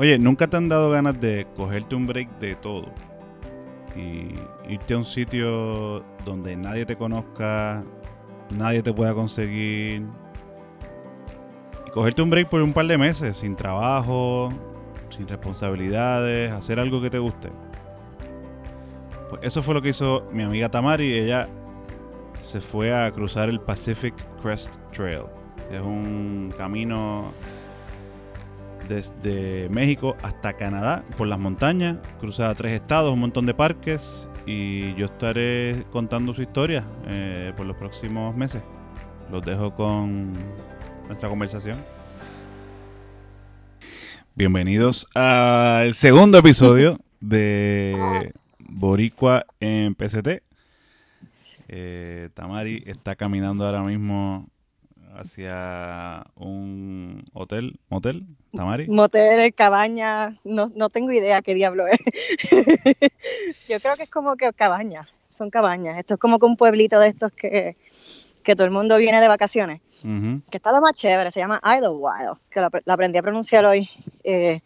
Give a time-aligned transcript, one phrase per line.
[0.00, 2.86] Oye, ¿nunca te han dado ganas de cogerte un break de todo?
[3.94, 4.32] Y
[4.72, 7.82] irte a un sitio donde nadie te conozca,
[8.48, 10.06] nadie te pueda conseguir.
[11.86, 14.48] Y cogerte un break por un par de meses, sin trabajo,
[15.10, 17.50] sin responsabilidades, hacer algo que te guste.
[19.28, 21.12] Pues eso fue lo que hizo mi amiga Tamari.
[21.12, 21.46] Ella
[22.40, 25.24] se fue a cruzar el Pacific Crest Trail.
[25.70, 27.32] Es un camino
[28.90, 31.96] desde México hasta Canadá por las montañas.
[32.18, 34.28] Cruza tres estados, un montón de parques.
[34.46, 38.62] Y yo estaré contando su historia eh, por los próximos meses.
[39.30, 40.32] Los dejo con
[41.06, 41.76] nuestra conversación.
[44.34, 50.42] Bienvenidos al segundo episodio de Boricua en PCT.
[51.68, 54.48] Eh, Tamari está caminando ahora mismo
[55.16, 58.88] hacia un hotel, motel, Tamari.
[58.88, 61.98] Motel, cabaña, no, no tengo idea qué diablo es.
[63.68, 65.98] Yo creo que es como que cabañas, son cabañas.
[65.98, 67.76] Esto es como que un pueblito de estos que,
[68.42, 69.80] que todo el mundo viene de vacaciones.
[70.02, 73.88] Que está lo más chévere, se llama Idlewild, que lo, aprendí a pronunciar hoy.
[74.24, 74.60] Eh,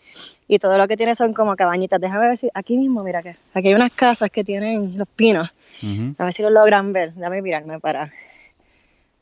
[0.46, 2.00] y todo lo que tiene son como cabañitas.
[2.00, 5.50] Déjame ver si, aquí mismo, mira que aquí hay unas casas que tienen los pinos.
[6.18, 7.14] A ver si lo logran ver.
[7.14, 8.12] Déjame mirarme para.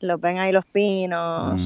[0.03, 1.57] Los ven ahí los pinos.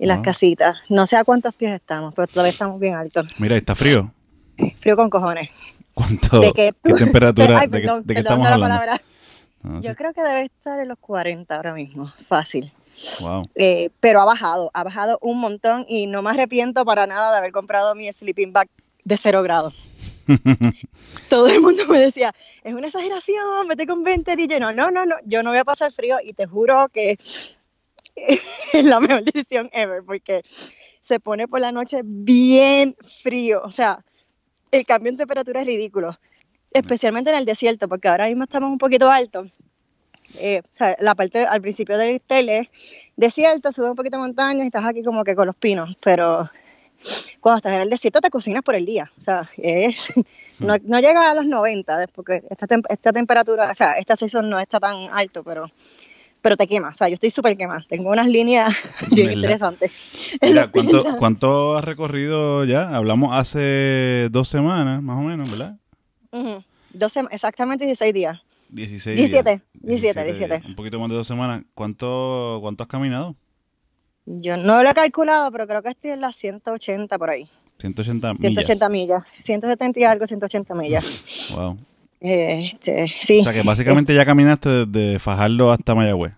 [0.00, 0.78] Y las casitas.
[0.88, 3.26] No sé a cuántos pies estamos, pero todavía estamos bien altos.
[3.38, 4.12] Mira, está frío.
[4.80, 5.48] Frío con cojones.
[5.94, 6.40] ¿Cuánto?
[6.40, 7.60] ¿De qué, temperatura?
[7.68, 9.00] ¿De, qué, estamos hablando?
[9.80, 12.72] Yo creo que debe estar en los 40 ahora mismo, fácil.
[13.20, 13.42] Wow.
[13.54, 17.38] Eh, pero ha bajado, ha bajado un montón y no me arrepiento para nada de
[17.38, 18.68] haber comprado mi sleeping bag
[19.04, 19.74] de cero grados.
[21.28, 24.90] Todo el mundo me decía, es una exageración, vete con 20 y yo no, no,
[24.90, 27.18] no, no, yo no voy a pasar frío y te juro que
[28.16, 30.42] es la mejor decisión ever porque
[31.00, 34.04] se pone por la noche bien frío, o sea,
[34.70, 36.18] el cambio en temperatura es ridículo,
[36.72, 39.50] especialmente en el desierto porque ahora mismo estamos un poquito altos.
[40.34, 42.68] Eh, o sea, la parte al principio del hotel es
[43.16, 46.50] desierto, subes un poquito de montaña y estás aquí como que con los pinos, pero
[47.40, 50.12] cuando estás en el desierto te cocinas por el día, o sea, es,
[50.58, 54.58] no, no llega a los 90, porque esta, esta temperatura, o sea, esta sesión no
[54.58, 55.70] está tan alto, pero
[56.40, 58.74] pero te quema, o sea, yo estoy súper quemada, tengo unas líneas
[59.10, 60.38] bien interesantes.
[60.40, 62.94] Mira, ¿cuánto, ¿cuánto has recorrido ya?
[62.94, 65.76] Hablamos hace dos semanas, más o menos, ¿verdad?
[66.32, 66.62] Uh
[67.30, 68.40] exactamente 16 días.
[68.70, 71.62] 16 17, 17, 17, Un poquito más de dos semanas.
[71.74, 73.34] ¿Cuánto, ¿Cuánto has caminado?
[74.30, 77.48] Yo no lo he calculado, pero creo que estoy en las 180 por ahí.
[77.78, 78.40] 180 millas.
[78.40, 79.24] 180 millas.
[79.38, 81.04] 170 y algo, 180 millas.
[81.54, 81.78] Wow.
[82.20, 83.38] Este, sí.
[83.38, 86.34] O sea que básicamente ya caminaste desde Fajardo hasta Mayagüez.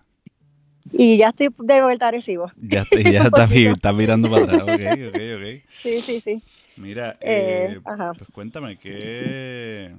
[0.93, 2.51] Y ya estoy de vuelta a Recibo.
[2.61, 4.61] Ya, ya estás, estás, mirando para atrás.
[4.61, 4.69] Ok,
[5.09, 5.69] ok, ok.
[5.71, 6.41] Sí, sí, sí.
[6.77, 7.79] Mira, eh, eh,
[8.17, 9.91] pues cuéntame, ¿qué,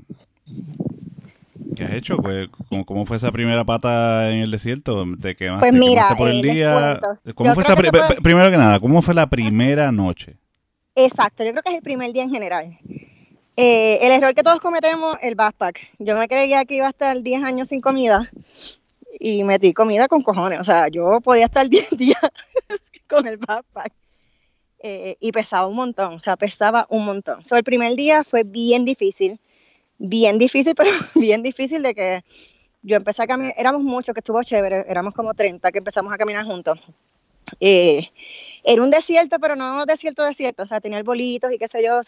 [1.77, 2.17] ¿Qué has hecho?
[2.17, 2.49] Pues,
[2.87, 5.05] ¿cómo, fue esa primera pata en el desierto?
[5.21, 7.01] ¿Te quemaste, pues mira, por el día?
[7.35, 10.37] ¿Cómo fue esa Primero que nada, ¿cómo fue la primera noche?
[10.95, 12.79] Exacto, yo creo que es el primer día en general.
[13.57, 15.89] Eh, el error que todos cometemos, el backpack.
[15.99, 18.31] Yo me creía que iba a estar 10 años sin comida
[19.19, 20.61] y metí comida con cojones.
[20.61, 22.21] O sea, yo podía estar 10 días
[23.09, 23.93] con el backpack.
[24.85, 27.41] Eh, y pesaba un montón, o sea, pesaba un montón.
[27.49, 29.39] O el primer día fue bien difícil
[29.99, 32.25] bien difícil, pero bien difícil de que
[32.83, 36.19] yo empecé a caminar, éramos muchos, que estuvo chévere, éramos como 30 que empezamos a
[36.19, 36.81] caminar juntos.
[37.61, 38.09] Eh,
[38.65, 42.01] era un desierto, pero no desierto, desierto, o sea, tenía arbolitos y qué sé yo,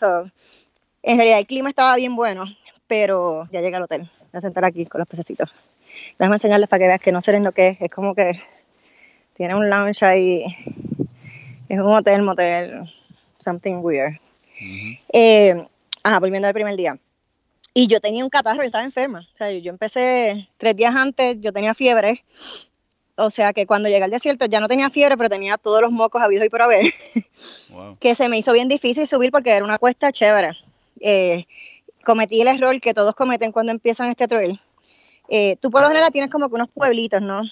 [1.03, 2.45] en realidad el clima estaba bien bueno,
[2.87, 5.53] pero ya llegué al hotel, voy a sentar aquí con los pececitos.
[6.19, 8.41] Déjame enseñarles para que veas que no sé lo que es, es como que
[9.35, 10.45] tiene un lounge ahí,
[11.69, 12.91] es un hotel, motel,
[13.39, 14.19] something weird.
[15.13, 15.67] eh,
[16.03, 16.99] ajá, volviendo al primer día.
[17.77, 19.27] Y yo tenía un catarro, yo estaba enferma.
[19.35, 22.25] O sea, yo empecé tres días antes, yo tenía fiebre.
[23.17, 25.91] O sea que cuando llegué al desierto ya no tenía fiebre, pero tenía todos los
[25.91, 26.95] mocos habidos y por haber.
[28.01, 30.53] que se me hizo bien difícil subir porque era una cuesta chévere.
[31.01, 31.47] Eh,
[32.05, 34.61] cometí el error que todos cometen cuando empiezan este trail.
[35.29, 37.43] Eh, tú por lo general tienes como que unos pueblitos, ¿no?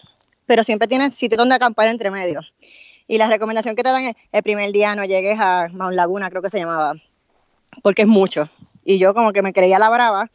[0.46, 2.40] Pero siempre tienes sitio donde acampar entre medio.
[3.08, 6.30] Y la recomendación que te dan es el primer día no llegues a Mount Laguna,
[6.30, 6.94] creo que se llamaba,
[7.82, 8.48] porque es mucho.
[8.84, 10.30] Y yo como que me creía la brava.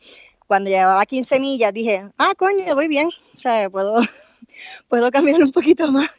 [0.47, 3.09] Cuando llevaba 15 millas dije, ah, coño, voy bien.
[3.38, 4.01] O sea, puedo,
[4.88, 6.09] puedo caminar un poquito más.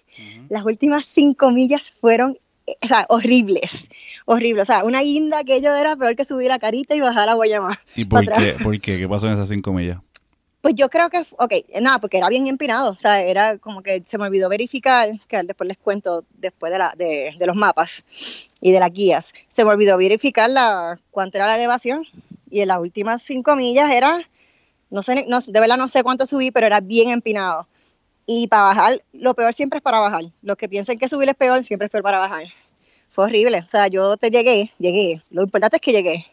[0.48, 2.36] Las últimas 5 millas fueron
[2.82, 3.88] o sea, horribles,
[4.26, 4.62] horribles.
[4.62, 7.34] O sea, una guinda que yo era peor que subir la carita y bajar a
[7.34, 7.78] Guayama.
[7.96, 8.98] ¿Y por qué, por qué?
[8.98, 9.98] ¿Qué pasó en esas 5 millas?
[10.60, 14.02] Pues yo creo que, ok, nada, porque era bien empinado, o sea, era como que
[14.04, 18.02] se me olvidó verificar, que después les cuento después de, la, de, de los mapas
[18.60, 22.04] y de las guías, se me olvidó verificar la, cuánto era la elevación
[22.50, 24.20] y en las últimas cinco millas era,
[24.90, 27.68] no sé, no, de verdad no sé cuánto subí, pero era bien empinado.
[28.26, 30.24] Y para bajar, lo peor siempre es para bajar.
[30.42, 32.44] Los que piensen que subir es peor, siempre es peor para bajar.
[33.10, 36.26] Fue horrible, o sea, yo te llegué, llegué, lo importante es que llegué.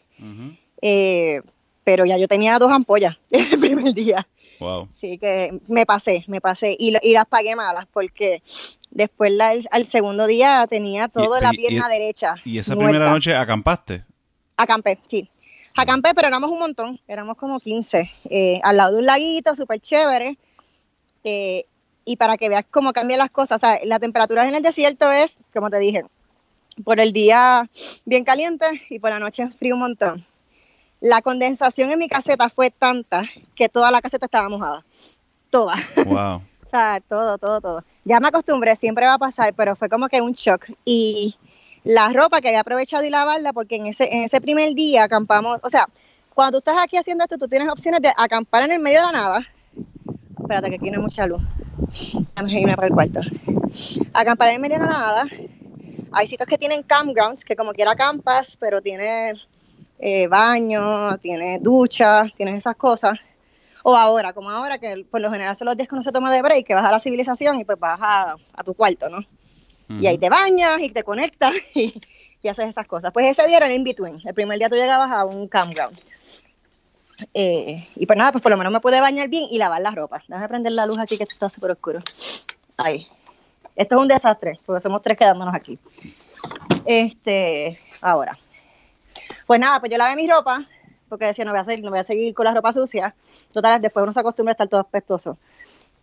[0.82, 1.42] eh,
[1.86, 4.26] pero ya yo tenía dos ampollas el primer día.
[4.58, 4.88] Wow.
[4.90, 8.42] Sí, que me pasé, me pasé y, y las pagué malas porque
[8.90, 12.34] después la, el, al segundo día tenía toda la pierna y- derecha.
[12.44, 12.90] ¿Y esa muerta.
[12.90, 14.02] primera noche acampaste?
[14.56, 15.28] Acampé, sí.
[15.76, 19.78] Acampé, pero éramos un montón, éramos como 15, eh, al lado de un laguito súper
[19.80, 20.36] chévere.
[21.22, 21.66] eh,
[22.08, 25.10] y para que veas cómo cambian las cosas, o sea, la temperatura en el desierto
[25.12, 26.04] es, como te dije,
[26.84, 27.68] por el día
[28.04, 30.24] bien caliente y por la noche frío un montón.
[31.06, 33.22] La condensación en mi caseta fue tanta
[33.54, 34.84] que toda la caseta estaba mojada.
[35.50, 35.74] Toda.
[36.04, 36.42] Wow.
[36.66, 37.84] O sea, todo, todo, todo.
[38.04, 40.66] Ya me acostumbré, siempre va a pasar, pero fue como que un shock.
[40.84, 41.36] Y
[41.84, 45.60] la ropa que había aprovechado y lavarla, porque en ese, en ese primer día acampamos,
[45.62, 45.86] o sea,
[46.34, 49.06] cuando tú estás aquí haciendo esto, tú tienes opciones de acampar en el medio de
[49.06, 49.46] la nada.
[50.40, 51.40] Espérate, que aquí no hay mucha luz.
[52.34, 53.20] Vamos a irme para el cuarto.
[54.12, 55.26] Acampar en el medio de la nada.
[56.10, 59.34] Hay sitios que tienen campgrounds, que como quiera acampas, pero tiene
[59.98, 63.18] eh, baño, tiene ducha, tienes esas cosas.
[63.82, 66.32] O ahora, como ahora, que por lo general son los días que uno se toma
[66.32, 69.24] de break, que vas a la civilización y pues vas a, a tu cuarto, ¿no?
[69.88, 72.00] Y ahí te bañas y te conectas y,
[72.42, 73.12] y haces esas cosas.
[73.12, 74.20] Pues ese día era el in-between.
[74.24, 75.96] El primer día tú llegabas a un campground.
[77.32, 79.90] Eh, y pues nada, pues por lo menos me pude bañar bien y lavar la
[79.90, 80.22] ropa.
[80.28, 82.00] Déjame prender la luz aquí que esto está súper oscuro.
[82.76, 83.06] Ahí.
[83.74, 85.78] Esto es un desastre, porque somos tres quedándonos aquí.
[86.84, 88.38] Este, ahora.
[89.46, 90.66] Pues nada, pues yo lavé mi ropa,
[91.08, 93.14] porque decía, no voy a seguir, no voy a seguir con la ropa sucia.
[93.52, 95.38] Total, después uno se acostumbra a estar todo apestoso.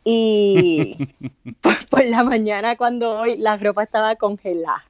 [0.03, 0.97] Y
[1.61, 4.85] por, por la mañana cuando hoy la ropa estaba congelada.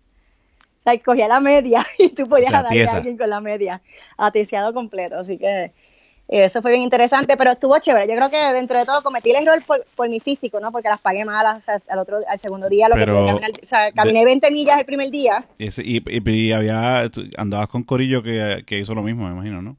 [0.79, 3.39] O sea, cogía la media y tú podías O sea, darle a alguien con la
[3.39, 3.81] media,
[4.17, 5.17] aticiado completo.
[5.17, 5.71] Así que
[6.29, 8.07] eso fue bien interesante, pero estuvo chévere.
[8.07, 10.71] Yo creo que dentro de todo cometí el error por, por mi físico, ¿no?
[10.71, 11.57] Porque las pagué malas.
[11.57, 14.49] O sea, al, otro, al segundo día, lo Pero que caminar, o sea, caminé 20
[14.51, 15.45] millas el primer día.
[15.59, 19.61] Ese- y, y- y había, andabas con Corillo que, que hizo lo mismo, me imagino,
[19.61, 19.77] ¿no?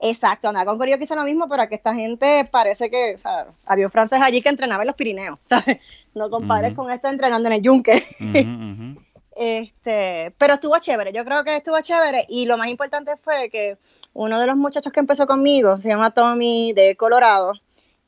[0.00, 3.18] Exacto, andaba con Corillo que hizo lo mismo, pero que esta gente parece que, o
[3.18, 5.78] sea, había un francés allí que entrenaba en los Pirineos, ¿sabes?
[6.14, 8.04] No compares con esto entrenando en el yunque.
[8.20, 9.00] Ujú.
[9.36, 13.78] Este, pero estuvo chévere, yo creo que estuvo chévere y lo más importante fue que
[14.12, 17.52] uno de los muchachos que empezó conmigo, se llama Tommy de Colorado,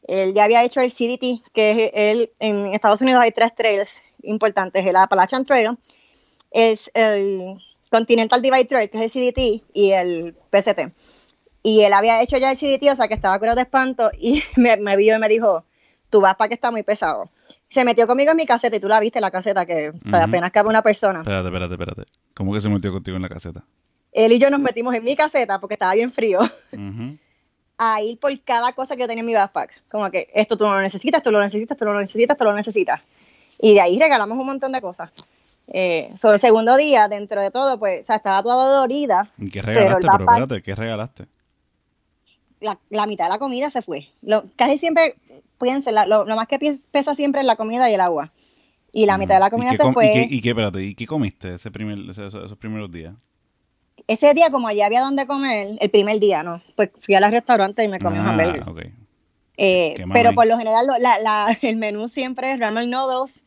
[0.06, 4.02] él ya había hecho el CDT, que es el, en Estados Unidos hay tres trails
[4.22, 5.76] importantes, el Appalachian Trail,
[6.52, 7.58] es el
[7.90, 10.92] Continental Divide Trail, que es el CDT, y el PCT.
[11.62, 14.42] Y él había hecho ya el CDT, o sea que estaba curado de espanto, y
[14.56, 15.64] me, me vio y me dijo,
[16.10, 17.28] tú vas para que está muy pesado.
[17.68, 20.24] Se metió conmigo en mi caseta, y tú la viste, la caseta, que o sea,
[20.24, 21.20] apenas cabe una persona.
[21.20, 22.02] Espérate, espérate, espérate.
[22.34, 23.64] ¿Cómo que se metió contigo en la caseta?
[24.12, 26.40] Él y yo nos metimos en mi caseta, porque estaba bien frío,
[26.72, 27.18] Ujú.
[27.78, 29.82] a ir por cada cosa que yo tenía en mi backpack.
[29.90, 32.54] Como que esto tú no lo necesitas, tú lo necesitas, tú lo necesitas, tú lo
[32.54, 33.00] necesitas.
[33.60, 35.10] Y de ahí regalamos un montón de cosas.
[35.68, 39.28] Eh, sobre el segundo día, dentro de todo, pues, o sea, estaba toda dolorida.
[39.38, 40.06] ¿Y qué regalaste?
[40.06, 41.26] Pero, espérate, ¿qué regalaste?
[42.60, 44.08] La, la mitad de la comida se fue.
[44.22, 45.16] Lo, casi siempre,
[45.60, 46.58] piensen, la- lo, lo más que
[46.90, 48.32] pesa siempre es la comida y el agua.
[48.92, 49.56] Y la mitad de la Ujú.
[49.56, 50.06] ¿Y comida qué se fue.
[50.06, 53.14] ¿Y qué, y qué, espérate, ¿y qué comiste ese primer, esos, esos primeros días?
[54.06, 56.62] Ese día, como allá había donde comer, el primer día, ¿no?
[56.76, 58.68] Pues fui a la restaurante y me comí un Ah, hamburger.
[58.68, 58.80] ok.
[59.58, 60.34] Eh, pero mami.
[60.36, 63.42] por lo general la- la- el menú siempre es ramen noodles,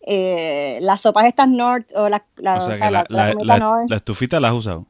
[0.00, 3.84] eh, las sopas estas Nord o la, la, O sea o sea, la, la- la
[3.86, 4.86] la, estufita la has usado.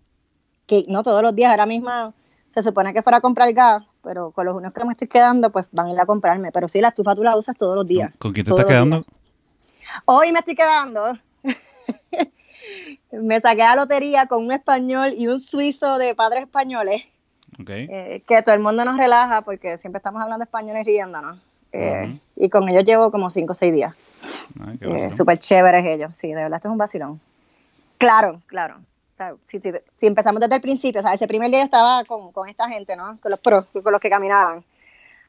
[0.67, 2.15] que no todos los días, ahora mismo
[2.55, 5.51] se supone que fuera a comprar gas, pero con los unos que me estoy quedando,
[5.51, 6.53] pues van a ir a comprarme.
[6.53, 8.13] Pero sí, la estufa tú la usas todos los días.
[8.19, 8.97] ¿Con, quién te estás quedando?
[8.97, 10.03] días.
[10.05, 11.19] Hoy me estoy quedando.
[13.13, 17.03] me saqué la lotería con un español y un suizo de padres españoles.
[17.61, 17.69] Ok.
[17.69, 21.39] eh, que todo el mundo nos relaja porque siempre estamos hablando español y riéndonos.
[21.73, 22.19] Eh.
[22.37, 23.95] Y con ellos llevo como 5 o 6 días.
[24.65, 25.13] Ay, qué Eh.
[25.13, 27.21] Súper chéveres ellos, sí, de verdad, esto es un vacilón.
[27.99, 28.77] Claro, claro.
[29.23, 32.33] Sea, si, si- si empezamos desde el principio, o sea, ese primer día estaba con,
[32.33, 33.19] con esta gente, ¿no?
[33.21, 34.65] Con los pros, con los que caminaban.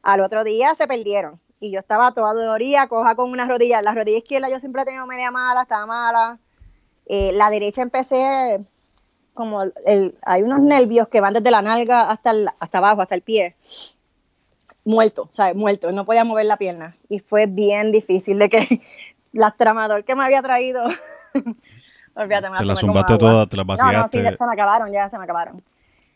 [0.02, 1.40] Al otro día se perdieron.
[1.60, 3.82] Y yo estaba toda dolorida, coja con una rodilla.
[3.82, 6.40] La rodilla izquierda yo siempre he tenido media mala, estaba mala.
[7.06, 8.60] Eh, la derecha empecé
[9.34, 13.16] como el, hay unos nervios que van desde la nalga hasta, el- hasta abajo, hasta
[13.16, 13.56] el pie.
[14.86, 15.56] Muerto, ¿sabes?
[15.56, 15.92] Muerto.
[15.92, 16.96] No podía mover la pierna.
[17.10, 18.82] Y fue bien difícil de que
[19.32, 20.84] la tramador que me había traído.
[22.16, 24.38] Olvídate, me Te la las zumbaste todas, te las No, no, sí, vaciaste.
[24.38, 25.64] se me acabaron, ya se me acabaron.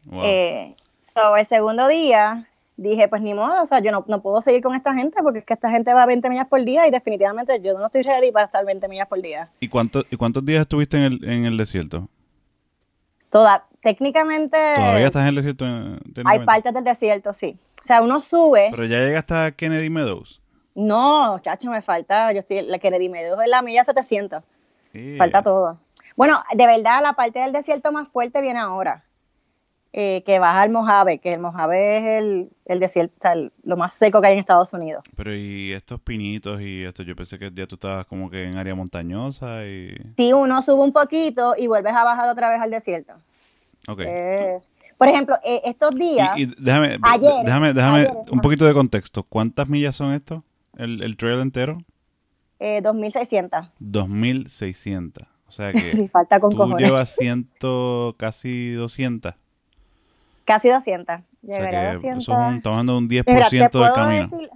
[0.06, 0.22] Wow.
[0.24, 4.40] Eh, so, el segundo día, dije, pues ni modo, o sea, yo no, no, puedo
[4.42, 6.88] seguir con esta gente porque es que esta gente va a 20 millas por día
[6.88, 9.50] y definitivamente yo no estoy ready para estar 20 millas por día.
[9.60, 12.08] ¿Y, cuánto, y cuántos días estuviste en el, en el desierto?
[13.32, 14.58] Toda, técnicamente...
[14.76, 15.66] ¿Todavía estás en el desierto?
[16.26, 17.58] Hay partes del desierto, sí.
[17.82, 18.70] O sea, uno sube...
[18.72, 20.42] ¿Pero ya llegaste a Kennedy Meadows?
[20.76, 24.44] No, chacho, me falta, yo estoy, la Kennedy Meadows es la milla 700.
[25.18, 25.80] Falta todo.
[26.18, 29.04] Bueno, de verdad, la parte del desierto más fuerte viene ahora.
[29.94, 33.78] Eh, que baja al Mojave, que el Mojave es el, el desierto, o sea, lo
[33.78, 35.04] más seco que hay en Estados Unidos.
[35.16, 38.58] Pero y estos pinitos y esto, yo pensé que ya tú estabas como que en
[38.58, 39.96] área montañosa y...
[40.18, 43.14] Sí, uno sube un poquito y vuelves a bajar otra vez al desierto.
[43.88, 44.02] Ok.
[44.06, 44.60] Eh,
[44.98, 46.38] por ejemplo, eh, estos días...
[46.38, 46.98] Y, déjame,
[47.46, 49.24] déjame, déjame un poquito de contexto.
[49.24, 50.44] ¿Cuántas millas son estos?
[50.76, 51.78] ¿El, el trail entero?
[52.60, 53.72] Eh, 2600.
[53.80, 55.37] 2600.
[55.48, 59.34] O sea que sí, falta con tú llevas ciento, casi 200.
[60.46, 61.20] Casi 200.
[61.42, 62.24] Llegaré a 200.
[62.24, 64.28] Eso es un, de un 10% del camino.
[64.30, 64.50] Decir,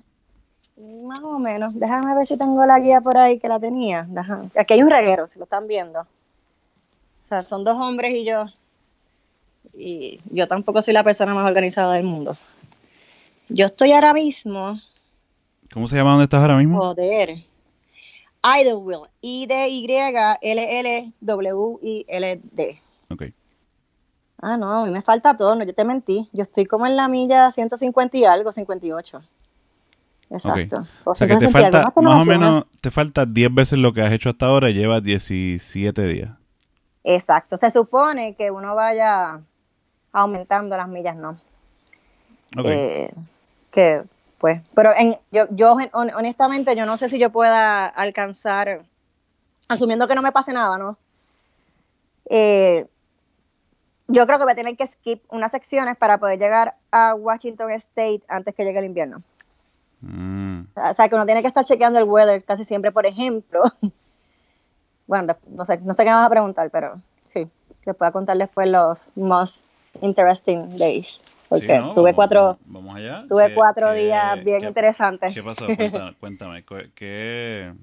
[1.04, 1.78] más o menos.
[1.78, 4.08] Déjame ver si tengo la guía por ahí que la tenía.
[4.58, 6.02] Aquí hay un reguero, si lo están viendo.
[6.02, 8.46] O sea, son dos hombres y yo.
[9.74, 12.38] Y yo tampoco soy la persona más organizada del mundo.
[13.50, 14.80] Yo estoy ahora mismo.
[15.74, 16.80] ¿Cómo se llama donde estás ahora mismo?
[16.80, 17.50] Joder.
[18.44, 19.10] Idlewild.
[19.22, 20.42] I-D-Y-L-L-W-I-L-D.
[23.10, 23.24] Ok.
[24.42, 26.28] Ah, no, a mí me falta todo, no, yo te mentí.
[26.34, 29.22] Yo estoy como en la milla 150 y algo, 58.
[30.32, 30.88] Exacto.
[31.04, 34.12] O sea que te falta, más o menos, te falta 10 veces lo que has
[34.12, 36.32] hecho hasta ahora y llevas 17 días.
[37.04, 37.58] Exacto.
[37.58, 39.42] Se supone que uno vaya
[40.14, 41.32] aumentando las millas, ¿no?
[42.58, 42.66] Ok.
[42.66, 43.14] Eh,
[43.72, 44.04] que,
[44.42, 48.82] pues, pero en, yo, yo honestamente, yo no sé si yo pueda alcanzar,
[49.68, 50.98] asumiendo que no me pase nada, ¿no?
[52.26, 52.88] Eh,
[54.08, 57.70] yo creo que voy a tener que skip unas secciones para poder llegar a Washington
[57.74, 59.22] State antes que llegue el invierno.
[60.02, 60.62] Mm.
[60.74, 63.62] O sea, que uno tiene que estar chequeando el weather casi siempre, por ejemplo.
[65.06, 67.48] bueno, no sé, no sé qué me vas a preguntar, pero sí,
[67.86, 69.70] les puedo contar después los most
[70.02, 71.24] interesting days.
[71.51, 73.25] Porque tuve cuatro, vamos allá.
[73.27, 75.34] Tuve cuatro días bien interesantes.
[75.34, 75.65] ¿Qué pasó?
[75.77, 76.63] Cuéntame, cuéntame
[76.96, 77.74] ¿qué,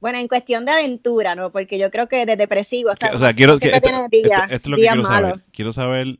[0.00, 1.52] bueno, en cuestión de aventura, ¿no?
[1.52, 3.12] Porque yo creo que de depresivo hasta...
[3.12, 5.40] O sea, quiero que esto, es lo que quiero saber.
[5.52, 6.18] Quiero saber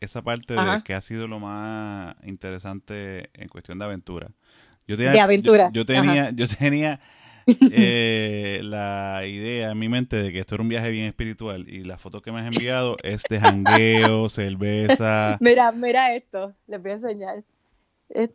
[0.00, 4.32] esa parte de que ha sido lo más interesante en cuestión de aventura.
[4.88, 5.70] Yo tenía, de aventura.
[5.72, 6.98] Yo, tenía, yo tenía
[7.46, 11.84] eh, la idea en mi mente de que esto era un viaje bien espiritual y
[11.84, 15.36] la foto que me has enviado es de jangueo, cerveza.
[15.40, 17.42] Mira, mira esto, les voy a enseñar.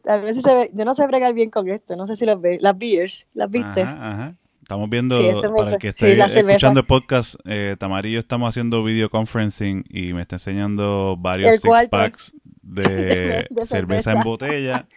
[0.05, 2.25] A ver si se ve, yo no sé bregar bien con esto, no sé si
[2.25, 2.57] los ve.
[2.61, 3.81] Las beers, ¿las viste?
[3.81, 4.35] Ajá, ajá.
[4.61, 5.17] Estamos viendo,
[5.57, 10.21] para el que esté escuchando el podcast, eh, Tamarillo estamos haciendo video conferencing y me
[10.21, 14.13] está enseñando varios six packs de, cerveza.
[14.13, 14.87] en botella.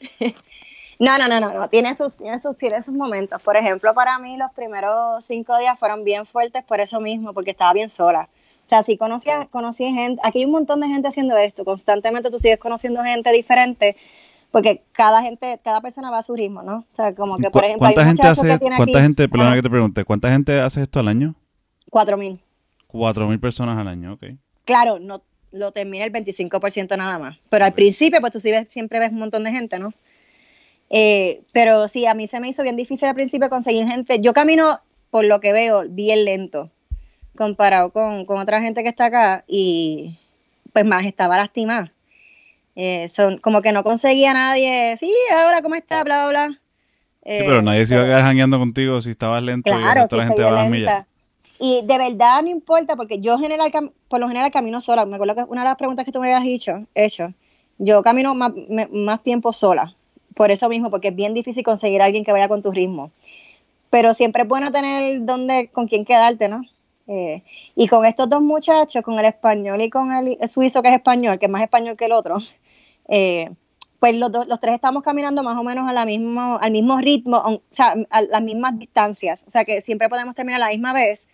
[0.98, 1.68] No, no, no, no, no.
[1.68, 3.40] Tiene sus, tiene sus, tiene sus momentos.
[3.42, 7.52] Por ejemplo, para mí los primeros cinco días fueron bien fuertes por eso mismo, porque
[7.52, 8.28] estaba bien sola.
[8.68, 12.30] O sea, sí conocí, conocí gente, aquí hay un montón de gente haciendo esto, constantemente
[12.30, 13.96] tú sigues conociendo gente diferente,
[14.50, 16.80] porque cada gente, cada persona va a su ritmo, ¿no?
[16.80, 20.04] O sea, como que por ejemplo, ¿cuánta gente hace, cuánta gente, perdona que te pregunte,
[20.04, 21.34] cuánta gente hace esto al año?
[21.88, 22.38] Cuatro mil.
[22.86, 24.24] Cuatro mil personas al año, ok.
[24.66, 28.68] Claro, no lo termina el 25% nada más, pero al principio pues tú sí ves,
[28.68, 29.94] siempre ves un montón de gente, ¿no?
[30.90, 34.20] Eh, pero sí, a mí se me hizo bien difícil al principio conseguir gente.
[34.20, 34.80] Yo camino,
[35.10, 36.70] por lo que veo, bien lento
[37.38, 40.16] comparado con, otra gente que está acá y
[40.72, 41.92] pues más estaba lastimada.
[42.74, 46.58] Eh, son, como que no conseguía a nadie, sí, ahora cómo está, bla, bla, bla.
[47.24, 50.26] sí, pero nadie se iba a quedar jangueando contigo si estabas lento claro, y la
[50.26, 51.06] gente va a las millas.
[51.60, 53.72] Y de verdad no importa, porque yo general,
[54.08, 55.04] por lo general camino sola.
[55.06, 57.32] Me acuerdo que una de las preguntas que tú me habías dicho, hecho,
[57.78, 58.52] yo camino más,
[58.92, 59.94] más tiempo sola.
[60.38, 63.10] Por eso mismo, porque es bien difícil conseguir a alguien que vaya con tu ritmo.
[63.90, 66.62] Pero siempre es bueno tener donde, con quién quedarte, ¿no?
[67.08, 67.42] Eh,
[67.74, 71.40] y con estos dos muchachos, con el español y con el, suizo que es español,
[71.40, 72.36] que es más español que el otro,
[73.08, 73.50] eh,
[73.98, 77.38] pues los, los tres estamos caminando más o menos a la mismo, al mismo ritmo,
[77.38, 80.92] o sea, a las mismas distancias, o sea que siempre podemos terminar a la misma
[80.92, 81.26] vez.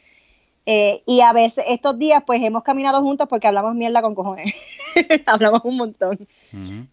[0.66, 4.54] Eh, y a veces estos días pues hemos caminado juntos porque hablamos mierda con cojones,
[5.26, 6.26] hablamos un montón,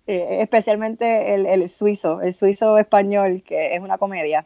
[0.05, 4.45] especialmente el, el, suizo, el suizo español, que es una comedia.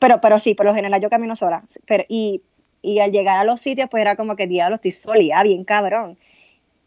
[0.00, 1.64] pero, pero sí, por lo general yo camino sola.
[1.86, 2.42] Pero, y
[2.82, 6.16] y al llegar a los sitios, pues era como que, diablo, estoy solía, bien cabrón.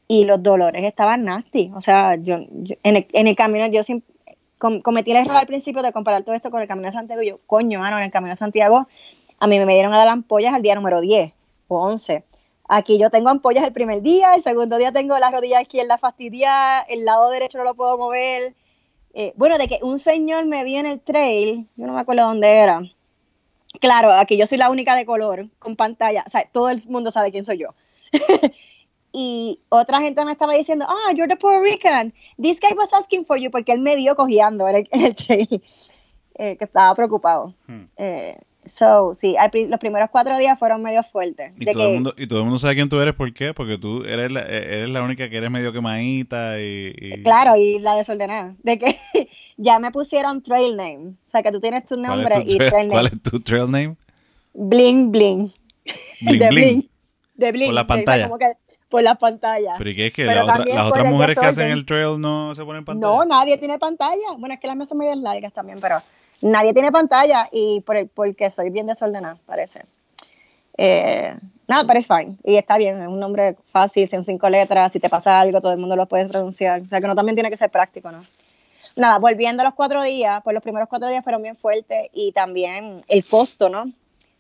[0.08, 1.72] Y los dolores estaban nasty.
[1.74, 3.82] O sea, yo, en, el, en, el, camino, yo
[4.58, 7.22] cometí el error al principio de comparar todo esto con el Camino de Santiago.
[7.22, 8.88] Y yo, coño, mano, en el Camino de Santiago,
[9.41, 11.33] a mí me dieron a dar ampollas al día número 10
[11.67, 12.24] o 11.
[12.69, 16.81] Aquí yo tengo ampollas el primer día, el segundo día tengo la rodilla izquierda fastidiada,
[16.81, 18.53] el lado derecho no lo puedo mover.
[19.15, 22.21] Eh, bueno, de que un señor me vio en el trail, yo no me acuerdo
[22.21, 22.83] dónde era.
[23.79, 27.10] Claro, aquí yo soy la única de color con pantalla, o sea, todo el mundo
[27.10, 27.69] sabe quién soy yo.
[29.12, 32.13] y otra gente me estaba diciendo, ah, you're the Puerto Rican.
[32.39, 35.63] This guy was asking for you porque él me vio cogiendo en el, trail,
[36.36, 37.55] eh, que estaba preocupado.
[37.65, 37.86] Hmm.
[37.98, 39.36] Eh, So, sí,
[39.68, 41.51] los primeros cuatro días fueron medio fuertes.
[41.58, 43.56] ¿Y, todo el mundo, y todo el mundo sabe quién tú eres, ¿por qué?
[43.56, 47.80] Porque tú eres la, e, eres la única que eres medio quemadita y, Claro, y
[47.80, 48.56] la desordenada.
[48.62, 49.00] De que
[49.58, 51.15] ya me pusieron trail name.
[51.27, 52.89] O sea, que tú tienes tu nombre y trail name.
[52.89, 53.96] ¿Cuál es tu trail name?
[54.53, 55.51] Bling Bling.
[56.22, 56.89] Bling de Bling.
[57.34, 57.68] De Bling.
[57.68, 58.30] Por la pantalla.
[58.89, 59.74] por la pantalla.
[59.80, 62.86] Pero ¿y qué es que las otras mujeres que hacen el trail no se ponen
[62.86, 63.12] pantalla?
[63.12, 64.34] No, nadie tiene pantalla.
[64.38, 66.00] Bueno, es que las mesas son medio largas también, pero
[66.41, 69.86] nadie tiene pantalla y por el, porque soy bien desordenada, parece.
[70.77, 71.36] Eh,
[71.67, 72.38] nada, pero es fine.
[72.43, 75.71] Y está bien, es un nombre fácil, son cinco letras, si te pasa algo, todo
[75.71, 76.81] el mundo lo puede pronunciar.
[76.81, 78.24] O sea que no también tiene que ser práctico, ¿no?
[78.95, 82.31] Nada, volviendo a los cuatro días, pues los primeros cuatro días fueron bien fuertes y
[82.33, 83.86] también el costo, ¿no?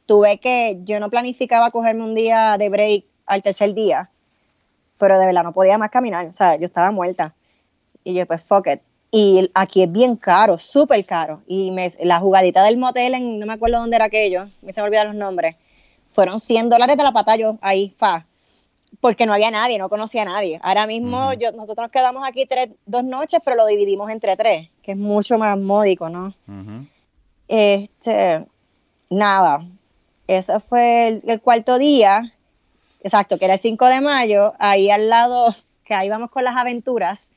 [0.05, 4.09] Tuve que, yo no planificaba cogerme un día de break al tercer día,
[4.97, 7.33] pero de verdad no podía más caminar, o sea, yo estaba muerta.
[8.03, 8.81] Y yo, pues, fuck it.
[9.11, 11.41] Y aquí es bien caro, súper caro.
[11.45, 14.79] Y me, la jugadita del motel, en, no me acuerdo dónde era aquello, me se
[14.81, 15.57] me olvidan los nombres,
[16.11, 18.25] fueron 100 dólares de la pata yo ahí, fa.
[19.01, 20.59] Porque no había nadie, no conocía a nadie.
[20.63, 24.69] Ahora mismo yo, nosotros nos quedamos aquí tres, dos noches, pero lo dividimos entre tres,
[24.83, 26.33] que es mucho más módico, ¿no?
[27.47, 28.45] Este,
[29.09, 29.65] nada,
[30.27, 32.33] ese fue el, el, cuarto día,
[33.01, 35.53] exacto, que era el 5 de mayo, ahí al lado,
[35.83, 37.30] que ahí vamos con las aventuras,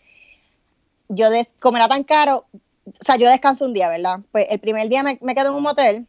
[1.08, 2.44] yo, des, como era tan caro,
[2.86, 4.20] o sea, yo descanso un día, ¿verdad?
[4.32, 6.06] Pues el primer día me, quedo en un motel,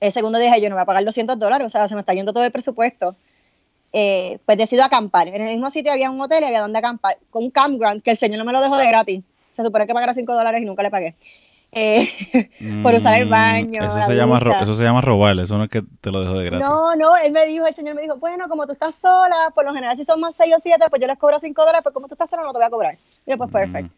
[0.00, 2.14] el segundo día yo no voy a pagar 200 dólares, o sea, se me está
[2.14, 3.16] yendo todo el presupuesto.
[3.94, 5.28] Eh, pues decido acampar.
[5.28, 8.10] En el mismo sitio había un hotel y había donde acampar, con un campground que
[8.10, 9.22] el señor no me lo dejó de gratis.
[9.52, 11.14] Se supone que pagara 5 dólares y nunca le pagué.
[11.74, 12.08] Eh,
[12.82, 13.84] por usar el baño.
[13.84, 16.44] Eso se, llama eso se llama robar, eso no es que te lo dejo de
[16.44, 16.66] gratis.
[16.66, 19.64] No, no, él me dijo, el señor me dijo, bueno, como tú estás sola, por
[19.64, 21.94] lo general si son más 6 o 7, pues yo les cobro 5 dólares, pues
[21.94, 22.98] como tú estás sola no te voy a cobrar.
[23.26, 23.90] Y yo, pues mm.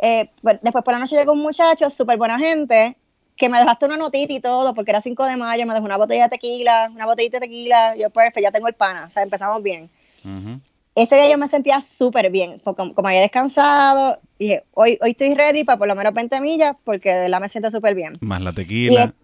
[0.00, 2.96] Eh, pues, después por la noche llegó un muchacho, súper buena gente,
[3.36, 5.96] que me dejaste una notita y todo, porque era 5 de mayo, me dejó una
[5.96, 9.22] botella de tequila, una botellita de tequila, yo, perfecto, ya tengo el pana, o sea,
[9.22, 9.88] empezamos bien.
[10.94, 15.32] Ese día yo me sentía súper bien, como, como, había descansado, dije, hoy, hoy estoy
[15.34, 18.14] ready para por lo menos 20 millas, porque de la me siento súper bien.
[18.20, 19.14] Más la tequila.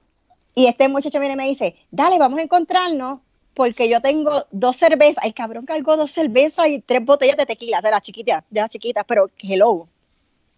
[0.55, 3.19] Y, este muchacho viene y me dice, dale, vamos a encontrarnos,
[3.55, 7.81] porque yo tengo dos cervezas, ay cabrón, cargo dos cervezas y tres botellas de tequila,
[7.81, 9.89] de las chiquitas, de las chiquitas, pero hello,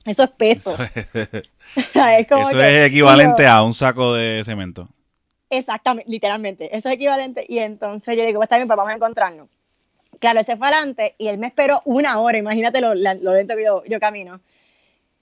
[0.07, 0.77] eso es peso.
[1.75, 4.89] Eso es, equivalente a un saco de cemento.
[5.51, 6.77] Exactamente, literalmente.
[6.77, 7.45] Eso es equivalente.
[7.49, 9.49] Y entonces yo le digo, pues está bien, pues vamos a encontrarnos.
[10.19, 12.39] Claro, ese fue adelante y él me esperó una hora.
[12.39, 14.41] Imagínate lo, lento que yo, camino.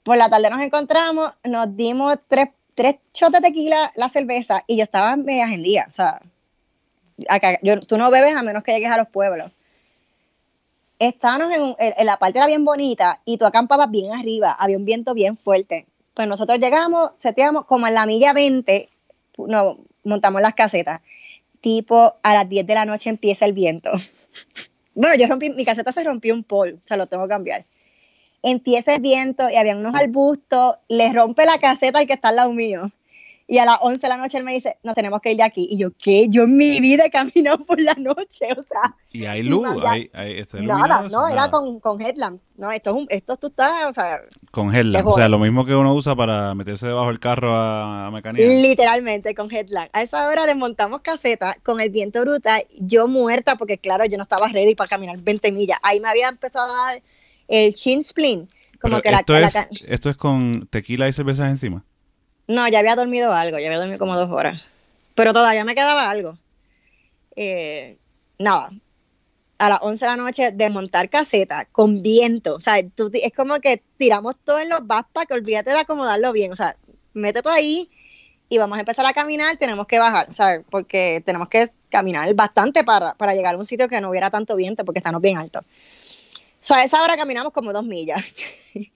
[0.02, 4.76] Por la tarde nos encontramos, nos dimos tres, tres shots de tequila, la cerveza, y
[4.76, 5.86] yo estaba media agendía.
[5.88, 6.20] O sea,
[7.28, 9.50] acá, tú no bebes a menos que llegues a los pueblos
[11.06, 15.14] estábamos en, la parte era bien bonita y tú acampabas bien arriba, había un viento
[15.14, 15.86] bien fuerte.
[16.14, 18.88] Pues nosotros llegamos, seteamos como en la milla 20,
[19.38, 21.00] no, montamos las casetas.
[21.60, 23.90] Tipo, a las 10 de la noche empieza el viento.
[24.94, 27.64] bueno, yo rompí, mi caseta se rompió un pol, o sea, lo tengo que cambiar.
[28.42, 32.36] Empieza el viento y había unos arbustos, le rompe la caseta al que está al
[32.36, 32.90] lado mío.
[33.46, 35.42] Y a las 11 de la noche él me dice, nos tenemos que ir de
[35.42, 35.68] aquí.
[35.70, 36.28] Y yo, ¿qué?
[36.30, 38.96] Yo en mi vida he caminado por la noche, o sea.
[39.12, 42.40] Y hay luz, hay, hay Nada, no, era con, con headlamp.
[42.56, 44.22] No, esto es un, esto tú estás, o sea.
[44.50, 48.08] Con headlamp, o sea, lo mismo que uno usa para meterse debajo del carro a,
[48.08, 49.90] a Literalmente, con headlamp.
[49.92, 54.22] A esa hora desmontamos caseta con el viento brutal, yo muerta, porque claro, yo no
[54.22, 55.78] estaba ready para caminar 20 millas.
[55.82, 57.02] Ahí me había empezado a dar
[57.48, 58.50] el chin splint.
[58.80, 61.84] Como que esto, la, es, esto es con tequila y cervezas encima.
[62.46, 64.60] No, ya había dormido algo, ya había dormido como dos horas.
[65.14, 66.36] Pero todavía me quedaba algo.
[67.36, 67.96] Eh,
[68.38, 68.70] nada,
[69.58, 72.56] a las 11 de la noche desmontar caseta con viento.
[72.56, 74.80] O sea, es como que tiramos todo en los
[75.26, 76.52] que olvídate de acomodarlo bien.
[76.52, 76.76] O sea,
[77.14, 77.88] mete todo ahí
[78.48, 80.64] y vamos a empezar a caminar, tenemos que bajar, ¿sabes?
[80.70, 84.56] Porque tenemos que caminar bastante para, para llegar a un sitio que no hubiera tanto
[84.56, 85.64] viento porque estamos bien altos.
[85.64, 88.24] O sea, a esa hora caminamos como dos millas.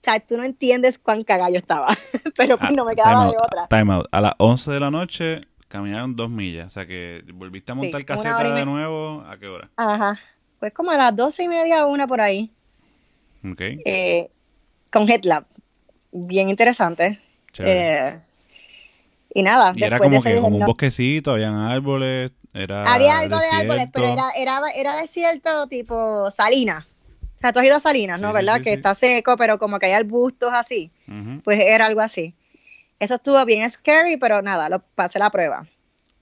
[0.00, 1.88] O sea, tú no entiendes cuán cagado yo estaba,
[2.36, 3.66] pero pues no me quedaba de otra.
[3.68, 4.06] Time out.
[4.10, 8.04] A las 11 de la noche caminaron dos millas, o sea que volviste a montar
[8.04, 9.68] caseta de nuevo, ¿a qué hora?
[9.76, 10.18] Ajá,
[10.58, 12.50] pues como a las doce y media o una por ahí.
[13.44, 13.60] Ok.
[13.60, 14.30] Eh,
[14.90, 15.46] con Headlamp,
[16.12, 17.20] bien interesante.
[17.58, 18.18] Eh,
[19.34, 22.92] Y nada, Y era de como ese que dije, como un bosquecito, habían árboles, era
[22.92, 24.32] Había algo de árboles, pero desierto.
[24.36, 26.86] era, era, era desierto tipo Salinas.
[27.40, 28.28] O sea, tú has ido a Salinas, ¿no?
[28.28, 28.56] Sí, sí, ¿Verdad?
[28.58, 28.76] sí, que sí.
[28.76, 30.90] está seco, pero como que hay arbustos así.
[31.08, 31.40] Ujú.
[31.42, 32.34] Pues era algo así.
[32.98, 35.66] Eso estuvo bien scary, pero nada, lo pasé la prueba.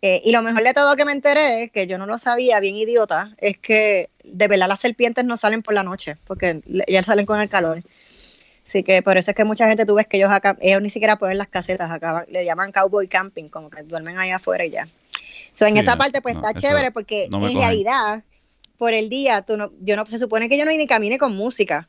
[0.00, 2.76] Eh, y lo mejor de todo que me enteré, que yo no lo sabía, bien
[2.76, 7.26] idiota, es que de verdad las serpientes no salen por la noche, porque ellas salen
[7.26, 7.82] con el calor.
[8.64, 10.90] Así que por eso es que mucha gente tú ves que ellos acá, ellos ni
[10.90, 14.70] siquiera ponen las casetas acá, le llaman cowboy camping, como que duermen ahí afuera y
[14.70, 14.86] ya.
[15.52, 17.58] So, en Sí, esa no, parte pues no, está chévere porque no en cogen.
[17.58, 18.22] realidad
[18.78, 21.36] por el día tú no, yo no se supone que yo no ni camine con
[21.36, 21.88] música,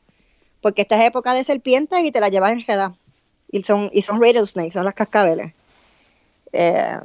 [0.60, 2.94] porque esta es época de serpientes y te la llevas enredada.
[3.50, 5.52] Y son y son rattlesnakes, son las cascabeles.
[6.52, 6.98] Eh,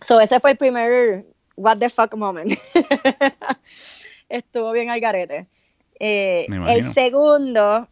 [0.00, 1.24] so ese fue el primer
[1.56, 2.58] what the fuck moment.
[4.28, 5.46] Estuvo bien al garete.
[5.98, 7.88] Eh, el segundo,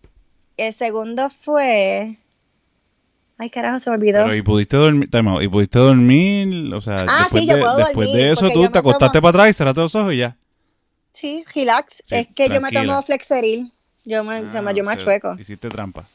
[0.56, 2.16] el segundo fue
[3.40, 4.24] Ay, carajo, se me olvidó.
[4.24, 7.62] Pero y pudiste dormir, out, y pudiste dormir, o sea, Ah, después, sí, yo de,
[7.62, 10.18] puedo después dormir, de eso tú te acostaste para atrás y cerraste los ojos y
[10.18, 10.36] ya.
[11.12, 11.96] Sí, relax.
[11.96, 13.72] Sí, es que yo me tomo Flexeril.
[14.04, 15.34] Yo me, yo me, Ah, yo me o sea, achueco.
[15.38, 16.06] Hiciste trampa.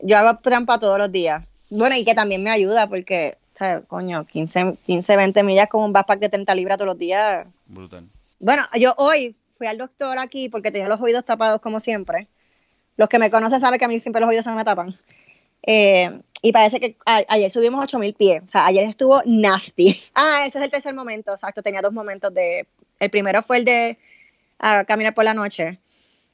[0.00, 1.44] Yo hago trampa todos los días.
[1.70, 5.82] Bueno, y que también me ayuda porque, o sea, coño, 15, 15, 20 millas con
[5.84, 7.46] un backpack de 30 libras todos los días.
[7.66, 8.06] Brutal.
[8.38, 12.26] Bueno, yo hoy fui al doctor aquí porque tenía los oídos tapados como siempre.
[12.96, 14.94] Los que me conocen saben que a mí siempre los oídos se me tapan.
[15.62, 18.42] Eh, y parece que a- ayer subimos 8000 pies.
[18.44, 20.00] O sea, ayer estuvo nasty.
[20.14, 21.62] Ah, ese es el tercer momento, exacto.
[21.62, 22.66] Tenía dos momentos de.
[23.00, 23.98] El primero fue el de
[24.86, 25.80] caminar por la noche.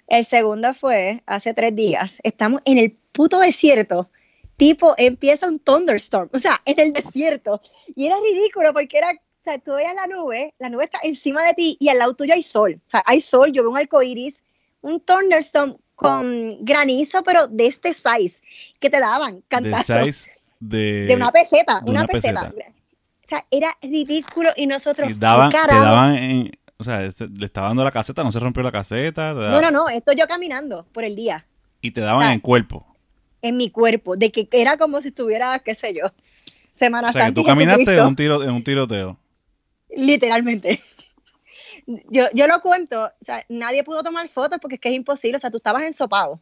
[0.07, 2.21] El segundo fue hace tres días.
[2.23, 4.11] Estamos en el puto desierto.
[4.57, 6.29] Tipo, empieza un thunderstorm.
[6.33, 7.61] O sea, en el desierto.
[7.95, 9.11] Y era ridículo porque era.
[9.13, 12.15] O sea, tú veías la nube, la nube está encima de ti y al lado
[12.15, 12.81] tuyo hay sol.
[12.85, 14.43] O sea, hay sol, yo veo un arco iris,
[14.81, 18.41] un thunderstorm con granizo, pero de este size,
[18.81, 20.05] que te daban De cantazo.
[20.05, 21.07] size de...
[21.07, 22.51] De una peseta, de una, una peseta.
[22.51, 22.73] peseta.
[23.27, 25.11] O sea, era ridículo y nosotros.
[25.11, 26.59] y daban, ¿qué te daban en...
[26.79, 29.33] O sea, este- le estaba dando la caseta, no se rompió la caseta.
[29.33, 31.45] No, no, no, esto yo caminando por el día,
[31.81, 32.87] Y te daban en cuerpo.
[33.43, 36.13] en mi cuerpo, de que era como si estuviera, qué sé yo,
[36.75, 39.19] Semana O sea, que tú caminaste en un, tiro, en un tiroteo.
[39.95, 40.81] Literalmente.
[42.11, 45.37] Yo, yo lo cuento, o sea, nadie pudo tomar fotos porque es que es imposible,
[45.37, 46.41] o sea, tú estabas ensopado.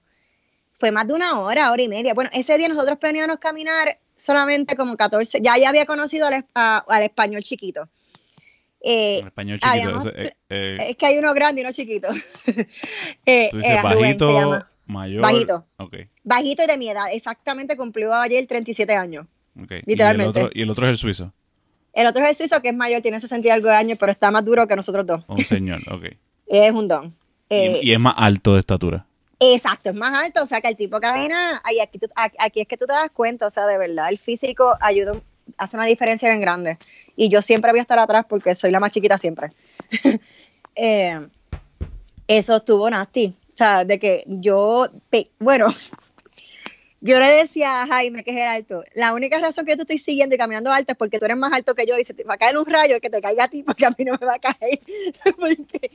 [0.79, 2.15] Fue más de una hora, hora y media.
[2.15, 6.85] Bueno, ese día nosotros planeamos caminar solamente como 14, ya ya había conocido al, a-
[6.89, 7.89] al español chiquito.
[8.81, 9.71] Eh, español chiquito.
[9.73, 12.09] habíamos eh, eh, es que hay uno grande y uno chiquito.
[12.45, 12.53] Tú
[13.57, 15.23] dices Rubén bajito, mayor.
[15.23, 15.67] Bajito.
[15.79, 19.27] Ok, Bajito y de mi edad, exactamente cumplió ayer 37 años.
[19.63, 19.71] ok.
[19.71, 20.41] Y el, Literalmente.
[20.43, 21.33] otro, y el otro es el suizo.
[21.93, 24.11] El otro es el suizo que es mayor, tiene 60 y algo de años, pero
[24.11, 25.25] está más duro que nosotros dos.
[25.29, 26.05] Un señor, ok.
[26.47, 27.15] Es un don.
[27.49, 29.07] Y- y, es más alto de estatura.
[29.41, 31.99] Exacto, es más alto, o sea que el tipo camina, ahí aquí,
[32.39, 35.15] aquí, es que tú te das cuenta, o sea, de verdad, el físico ayuda,
[35.59, 36.79] hace una diferencia bien grande.
[37.17, 39.53] Y yo siempre voy a estar atrás porque soy la más chiquita siempre.
[40.77, 41.29] Eh,
[42.27, 44.89] eso estuvo nasty, o sea, de que yo,
[45.39, 45.69] bueno,
[47.01, 50.35] yo le decía a Jaime que es alto, la única razón que yo estoy siguiendo
[50.35, 52.35] y caminando alto es porque tú eres más alto que yo y se te va
[52.35, 54.35] a caer un rayo que te caiga a ti porque a mí no me va
[54.35, 54.81] a caer.
[55.39, 55.93] porque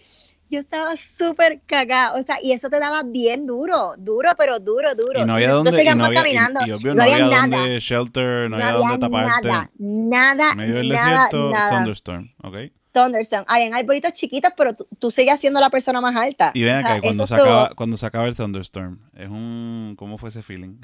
[0.50, 4.96] yo estaba súper cagada, o sea, y eso te daba bien duro, duro, pero duro,
[4.96, 5.22] duro.
[5.22, 7.48] Y no había nosotros dónde, y no había, caminando, y obvio no, no había, había
[7.48, 9.48] nada, shelter, no, no había había dónde taparte.
[9.48, 11.70] nada, nada, En medio del nada, desierto, nada.
[11.78, 12.56] thunderstorm, ok.
[12.92, 13.46] Thunderstorm.
[13.48, 16.52] Habían arbolitos chiquitos, pero tú, tú sigues siendo la persona más alta.
[16.56, 19.94] Y ven O sea, acá, cuando se, acaba, cuando se acaba el thunderstorm, es un...
[19.98, 20.80] ¿Cómo fue ese feeling?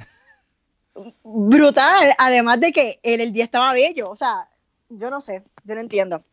[1.23, 4.47] brutal, además de que el, el día estaba bello, o sea,
[4.89, 6.23] yo no sé, yo no entiendo.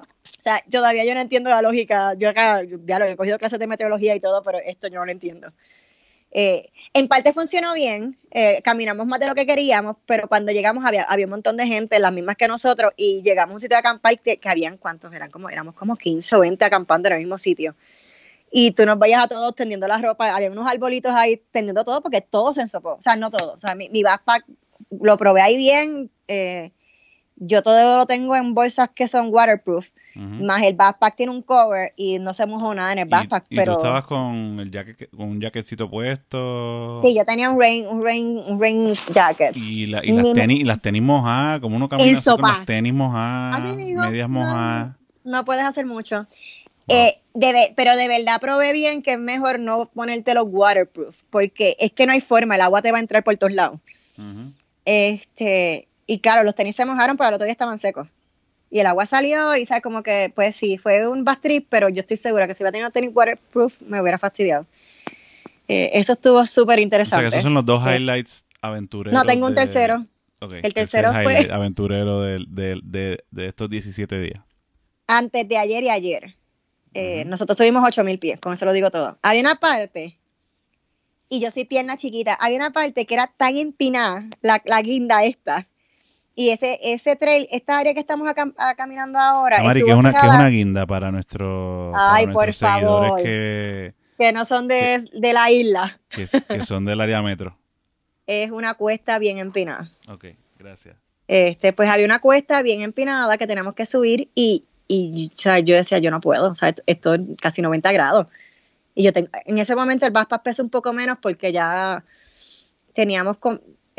[0.00, 2.14] O sea, todavía yo no entiendo la lógica.
[2.14, 5.06] Yo acá, ya lo he cogido clases de meteorología y todo, pero esto yo no
[5.06, 5.52] lo entiendo.
[6.32, 10.84] Eh, en parte funcionó bien, eh, caminamos más de lo que queríamos, pero cuando llegamos
[10.84, 13.74] había, había un montón de gente, las mismas que nosotros, y llegamos a un sitio
[13.74, 15.30] de acampar que, que habían, ¿cuántos eran?
[15.30, 17.74] Como, éramos como 15 o 20 acampando en el mismo sitio.
[18.52, 22.00] Y tú nos vayas a todos tendiendo la ropa, había unos arbolitos ahí tendiendo todo
[22.00, 24.44] porque todo se ensopó, o sea, no todo, o sea, mi, mi backpack
[24.90, 26.72] lo probé ahí bien, eh,
[27.42, 31.92] yo todo lo tengo en bolsas que son waterproof, más el backpack tiene un cover
[31.96, 34.70] y no se mojó nada en el Y- backpack, y, pero tú estabas con, el
[34.70, 37.00] jacket, con un jacketcito puesto.
[37.02, 39.56] sí, yo tenía un rain, un rain, un rain jacket.
[39.56, 42.42] Y, la- y las Ni- tenis, y las tenis mojadas, como uno camina así con
[42.42, 44.40] las tenis mojadas, medias no.
[44.40, 44.96] mojadas.
[45.24, 46.26] No puedes hacer mucho.
[46.88, 51.76] Eh, de pero de verdad probé bien que es mejor no ponerte los waterproof, porque
[51.78, 53.78] es que no hay forma, el agua te va a entrar por todos lados.
[54.84, 58.08] Este, y claro, los tenis se mojaron, pero al otro día estaban secos.
[58.68, 61.88] Y el agua salió y sabes como que, pues sí, fue un bad trip, pero
[61.88, 64.66] yo estoy segura que si hubiera tenido tenis waterproof me hubiera fastidiado.
[65.68, 67.22] Eh, eso estuvo súper O sea, interesante.
[67.22, 69.16] que esos son los dos highlights aventureros.
[69.16, 70.04] no, tengo un de- tercero.
[70.62, 71.48] el tercero fue...
[71.52, 72.44] aventurero de,
[72.82, 74.40] de, de, estos 17 días.
[75.06, 76.34] Antes de ayer y ayer.
[76.92, 79.16] Eh, nosotros subimos 8000 pies, con eso lo digo todo.
[79.22, 80.18] Había una parte,
[81.28, 85.22] y yo soy pierna chiquita, había una parte que era tan empinada, la, la guinda
[85.24, 85.68] esta,
[86.34, 89.62] y ese, ese trail, esta área que estamos acá, caminando ahora.
[89.62, 93.22] Mari, que es, una, que es una guinda para, nuestro, Ay, por favor.
[93.22, 93.94] que.
[94.18, 95.98] Que no son de, de la isla.
[96.10, 97.56] Que, que, son del área metro.
[98.26, 99.90] es una cuesta bien empinada.
[100.08, 100.26] Ok,
[100.58, 100.96] gracias.
[101.26, 105.30] Este, pues había una cuesta bien empinada que tenemos que subir y y
[105.62, 108.26] yo decía, yo no puedo, o sea, esto es casi 90 grados.
[108.96, 112.02] Y yo tengo, en ese momento el Backpack pesa un poco menos porque ya
[112.92, 113.36] teníamos,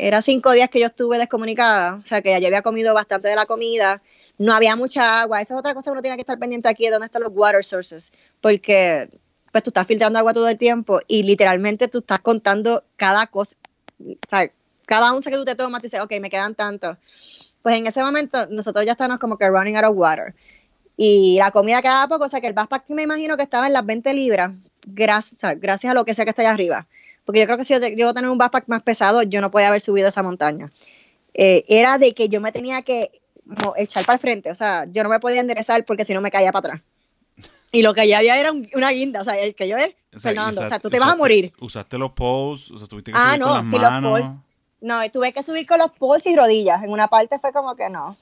[0.02, 3.36] era cinco días que yo estuve descomunicada, o sea, que ya había comido bastante de
[3.36, 4.02] la comida,
[4.36, 6.84] no había mucha agua, esa es otra cosa que uno tiene que estar pendiente aquí,
[6.84, 9.08] de dónde están los water sources, porque
[9.52, 13.56] pues tú estás filtrando agua todo el tiempo y literalmente tú estás contando cada cosa,
[14.00, 14.50] o sea,
[14.86, 16.96] cada once que tú te tomas, tú dices, ok, me quedan tantos.
[17.62, 20.34] Pues en ese momento nosotros ya estábamos como que running out of water.
[20.96, 23.72] Y la comida quedaba poco, o sea que el backpack me imagino que estaba en
[23.72, 24.50] las 20 libras,
[24.84, 26.88] gracias, gracias a lo que sea que está allá arriba.
[27.24, 29.50] Porque yo creo que si yo llego a tener un backpack más pesado, yo no
[29.50, 30.70] podía haber subido esa montaña.
[31.34, 33.22] Eh, era de que yo me tenía que
[33.76, 36.30] echar para el frente, o sea, yo no me podía enderezar porque si no me
[36.30, 36.82] caía para atrás.
[37.72, 40.60] Y lo que ya había era una guinda, o sea, el que yo es, Fernando,
[40.62, 41.52] o sea, tú te vas a morir.
[41.58, 42.70] ¿Usaste los poles?
[42.70, 44.18] O sea, tuviste que ah, subir no, con las manos.
[44.18, 44.42] Los poles,
[44.82, 46.82] no, tuve que subir con los poles y rodillas.
[46.82, 48.16] En una parte fue como que no.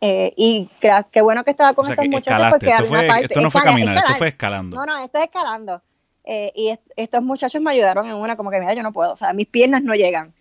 [0.00, 0.70] Eh, y
[1.10, 3.98] qué bueno que estaba con estos muchachos porque esto, fue, parte, esto no fue caminar,
[3.98, 4.76] esto fue escalando.
[4.76, 5.82] No, no, esto es escalando.
[6.26, 9.16] Eh, y estos muchachos me ayudaron en una, como que mira, yo no puedo, o
[9.16, 10.34] sea, mis piernas no llegan.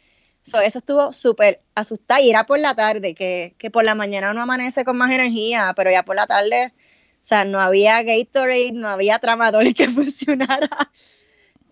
[0.44, 4.42] eso estuvo súper asustada y era por la tarde, que, que, por la mañana uno
[4.42, 8.88] amanece con más energía, pero ya por la tarde, o sea, no había Gatorade, no
[8.90, 10.70] había tramador que funcionara.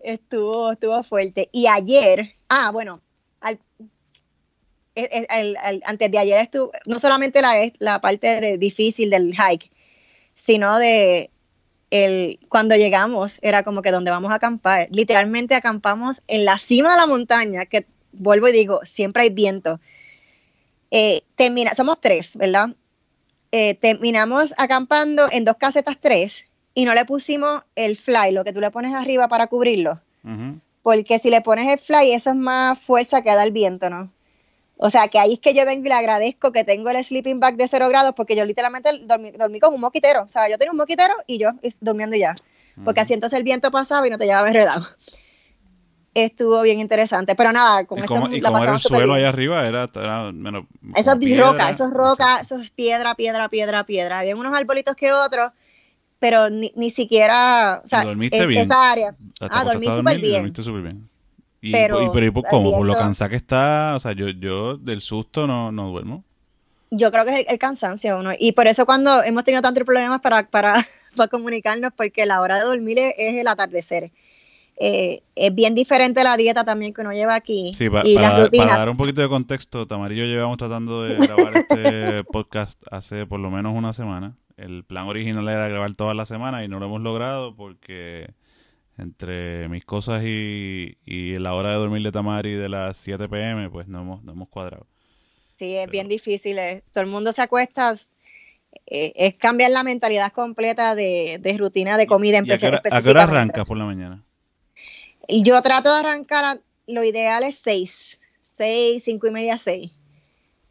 [0.00, 1.48] Estuvo, estuvo fuerte.
[1.50, 3.02] Y ayer, ah, bueno,
[3.40, 3.58] al,
[4.94, 9.72] el, antes de ayer estuvo, no solamente la, la parte difícil del hike,
[10.34, 11.30] sino de
[11.90, 14.88] el, cuando llegamos, era como que donde vamos a acampar.
[14.90, 19.80] Literalmente acampamos en la cima de la montaña, que vuelvo y digo, siempre hay viento.
[20.90, 22.70] Eh, termina, somos tres, ¿verdad?
[23.52, 28.52] Eh, terminamos acampando en dos casetas tres y no le pusimos el fly, lo que
[28.52, 30.00] tú le pones arriba para cubrirlo.
[30.82, 34.10] Porque si le pones el fly, eso es más fuerza que da el viento, ¿no?
[34.76, 37.38] O sea, que ahí es que yo vengo y le agradezco que tengo el sleeping
[37.38, 40.22] bag de cero grados porque yo literalmente dormí, dormí con un moquitero.
[40.22, 42.34] O sea, yo tenía un moquitero y yo durmiendo ya.
[42.82, 44.84] Porque así entonces el viento pasaba y no te llevaba enredado.
[46.14, 47.34] Estuvo bien interesante.
[47.34, 49.66] Pero nada, con ¿Y esto ¿y cómo era el suelo ahí arriba?
[49.66, 49.90] Era,
[50.96, 54.20] eso es roca, eso es roca, eso es piedra, piedra, piedra, piedra.
[54.20, 55.52] Había unos arbolitos que otros,
[56.18, 58.62] pero ni, ni siquiera, o sea, dormiste bien?
[58.62, 59.16] esa área.
[59.40, 60.34] Ah, dormí súper bien.
[60.34, 61.08] Dormiste súper bien.
[61.64, 62.72] Y, pero, y, pero ¿cómo?
[62.72, 66.22] Por lo cansada que está, o sea, yo, yo del susto no, no duermo.
[66.90, 68.20] Yo creo que es el, cansancio.
[68.38, 70.74] Y por eso cuando hemos tenido tantos problemas para, para,
[71.16, 74.10] para comunicarnos, porque la hora de dormir es, el atardecer.
[74.76, 77.72] Eh, es bien diferente la dieta también que uno lleva aquí.
[77.74, 78.66] Sí, y las rutinas.
[78.66, 83.40] para dar un poquito de contexto, Tamarillo llevamos tratando de grabar este podcast hace por
[83.40, 84.36] lo menos una semana.
[84.58, 88.34] El plan original era grabar toda la semana y no lo hemos logrado porque
[88.98, 93.70] entre mis cosas y, y la hora de dormir de Tamari de las 7 pm,
[93.70, 94.86] pues no hemos, no hemos cuadrado.
[95.56, 96.58] Sí, es bien difícil.
[96.58, 96.82] Eh.
[96.92, 97.94] Todo el mundo se acuesta,
[98.86, 102.40] eh, es cambiar la mentalidad completa de, rutina de comida.
[102.44, 104.22] ¿Y a, qué hora, arrancas por la mañana?
[105.28, 109.90] Yo trato de arrancar, lo ideal es 6, 6, 5 y media, 6.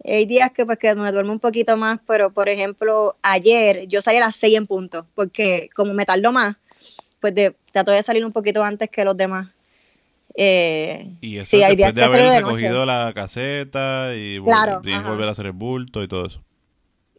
[0.05, 4.01] Hay días que, pues, que me duermo un poquito más, pero por ejemplo, ayer yo
[4.01, 6.57] salí a las 6 en punto, porque como me tardo más,
[7.21, 9.49] pues de, trato de salir un poquito antes que los demás.
[10.35, 15.47] Eh, y eso sí, hay después de haber recogido la caseta y, volver a hacer
[15.47, 16.41] el bulto y todo eso.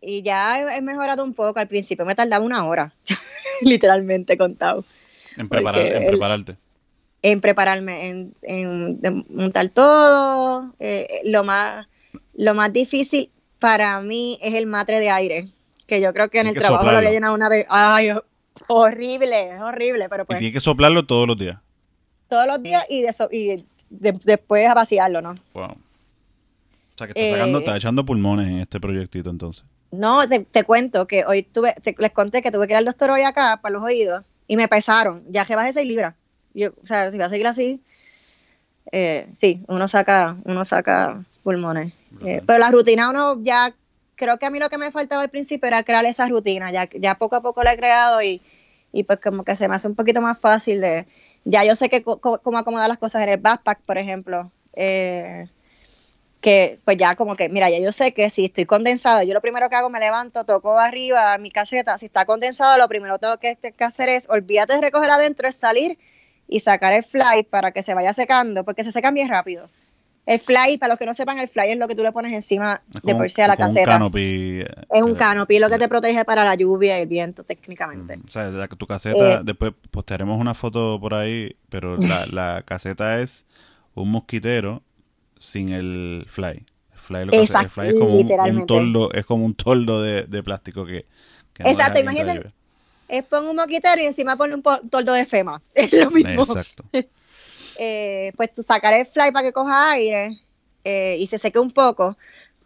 [0.01, 1.59] Y ya he, mejorado un poco.
[1.59, 2.95] Al principio me tardaba una hora,
[3.63, 4.85] literalmente contado.
[5.37, 6.57] En, preparar, en prepararte.
[7.23, 10.73] en prepararme, en, en montar todo.
[10.79, 11.87] Eh, lo, más,
[12.35, 15.49] lo más difícil para mí es el matre de aire,
[15.87, 17.67] que yo creo que en el trabajo lo había llenado una vez.
[17.69, 18.11] Ay,
[18.69, 20.37] Horrible, es horrible, pero pues.
[20.37, 21.59] Y tiene que soplarlo todos los días.
[22.29, 25.35] Todos los días y, de y después a vaciarlo, ¿no?
[25.53, 25.65] Wow.
[25.67, 29.65] O sea, que está, sacando, está eh, echando pulmones en este proyectito entonces.
[29.91, 33.23] No, te, cuento que hoy tuve, les conté que tuve que ir al doctor hoy
[33.23, 35.23] acá para los oídos y me pesaron.
[35.29, 36.15] Ya que bajé 6 libras.
[36.53, 37.81] Yo, o sea, si va a seguir así,
[38.93, 41.93] eh, sí, uno saca, uno saca pulmones.
[42.25, 43.75] Eh, pero la rutina uno ya
[44.17, 46.89] creo que a mí lo que me faltaba al principio era crear esa rutina, ya,
[46.91, 48.41] ya poco a poco la he creado y,
[49.07, 51.07] pues como que se me hace un poquito más fácil de,
[51.45, 55.49] ya yo sé que cómo acomodar las cosas en el backpack, por ejemplo, eh,
[56.41, 59.41] que pues ya como que, mira, ya yo sé que si estoy condensado, yo lo
[59.41, 63.39] primero que hago me levanto, toco arriba mi caseta, si está condensado, lo primero tengo
[63.39, 65.99] que, que hacer es, olvídate de recoger adentro, es salir
[66.47, 69.69] y sacar el fly para que se vaya secando, porque se secan bien rápido.
[70.27, 72.33] El fly, para los que no sepan, el fly es lo que tú le pones
[72.33, 73.91] encima de por sí a la caseta.
[73.91, 77.09] Un canopy, es un eh, canopy, lo que te protege para la lluvia y el
[77.09, 78.19] viento, técnicamente.
[78.27, 83.21] o sea, tu caseta, eh, después postearemos una foto por ahí, pero la, la caseta
[83.21, 83.45] es
[83.95, 84.83] un mosquitero
[85.39, 86.65] sin el fly.
[86.93, 90.03] El fly, lo que hace, el fly es como un, toldo, es como un toldo
[90.03, 91.05] de, de plástico que,
[91.59, 92.51] Exacto, imagínate.
[93.09, 95.61] Es pon un moquitero y encima pone un toldo de FEMA.
[95.75, 96.43] Es lo mismo.
[96.43, 96.85] Exacto.
[97.77, 100.41] eh, pues sacar el fly para que coja aire
[100.85, 102.17] eh, y se seque un poco.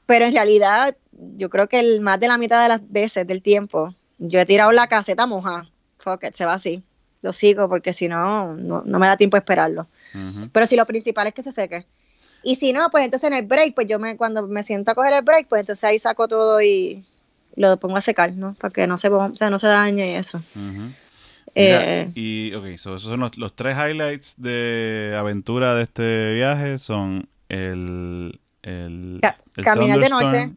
[0.07, 0.97] Pero en realidad,
[1.37, 4.47] yo creo que el, más de la mitad de las veces del tiempo, yo he
[4.47, 5.68] tirado la caseta moja.
[5.99, 6.83] Fuck it, se va así.
[7.21, 9.87] Lo sigo porque si no, no, me da tiempo esperarlo.
[10.53, 11.85] Pero si lo principal es que se seque.
[12.42, 14.94] Y si no, pues entonces en el break, pues yo me, cuando me siento a
[14.94, 17.05] coger el break, pues entonces ahí saco todo y
[17.57, 18.55] lo pongo a secar, ¿no?
[18.55, 20.40] Para que no se, o sea, no se dañe y eso.
[21.54, 28.40] Eh, y, ok, esos son los, tres highlights de aventura de este viaje, son el...
[28.62, 29.20] el,
[29.62, 30.50] caminar de noche,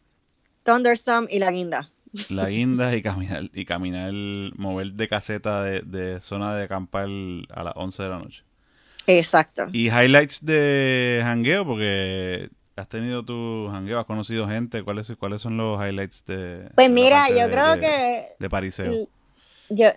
[0.64, 1.90] Thunderstorm y la guinda.
[2.30, 4.14] La guinda y caminar, y caminar,
[4.56, 7.08] mover de caseta de, de zona de acampar
[7.50, 8.44] a las 11 de la noche.
[9.08, 9.68] Exacto.
[9.72, 15.58] Y highlights de hangueo, porque has tenido tu hangueo, has conocido gente, ¿cuáles, cuáles son
[15.58, 16.70] los highlights de...
[16.76, 18.30] Pues mira, yo creo que...
[18.40, 19.08] De pariseo.
[19.70, 19.88] Yo,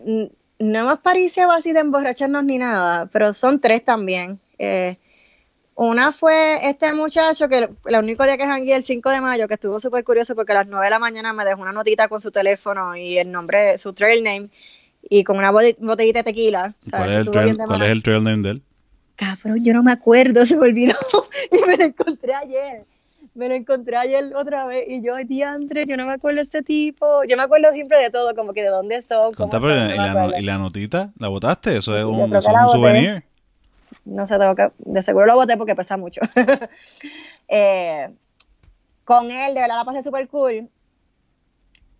[0.58, 4.40] no hemos pariseado así de emborracharnos ni nada, pero son tres también.
[4.58, 4.96] Eh,
[5.76, 9.54] una fue este muchacho que el único día que hangué el 5 de mayo, que
[9.54, 12.20] estuvo súper curioso porque a las 9 de la mañana me dejó una notita con
[12.20, 14.50] su teléfono y el nombre, su trail name,
[15.02, 16.74] y con una botellita de tequila.
[16.88, 18.62] ¿Cuál, es el, trail, ¿Cuál es el trail name de él?
[19.16, 20.94] cabrón, yo no me acuerdo, se me olvidó.
[21.52, 22.84] y me lo encontré ayer.
[23.34, 26.62] Me lo encontré ayer otra vez y yo, diantre, yo no me acuerdo de este
[26.62, 27.24] tipo.
[27.24, 29.34] Yo me acuerdo siempre de todo, como que de dónde son.
[29.34, 31.10] Cómo son y, la, notita?
[31.18, 31.76] ¿La botaste?
[31.78, 32.32] ¿Eso es un,
[32.70, 33.24] souvenir?
[34.04, 36.20] No sé, tengo que, de seguro lo boté porque pesa mucho.
[37.46, 38.08] Eh,
[39.04, 40.66] con él, de verdad la pasé súper cool.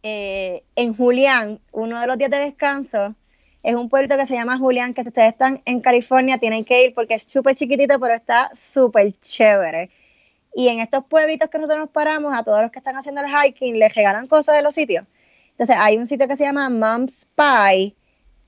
[0.02, 3.14] Eh, en Julián, uno de los días de descanso,
[3.62, 6.84] es un pueblito que se llama Julián, que si ustedes están en California tienen que
[6.84, 9.90] ir porque es súper chiquitito, pero está súper chévere.
[10.54, 13.28] Y en estos pueblitos que nosotros nos paramos, a todos los que están haciendo el
[13.28, 15.04] hiking, les regalan cosas de los sitios.
[15.50, 17.94] Entonces, hay un sitio que se llama Mom's Pie,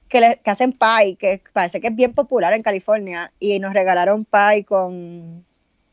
[0.09, 3.75] que, le, que hacen pie, que parece que es bien popular en California, y nos
[3.75, 5.45] regalaron pie con,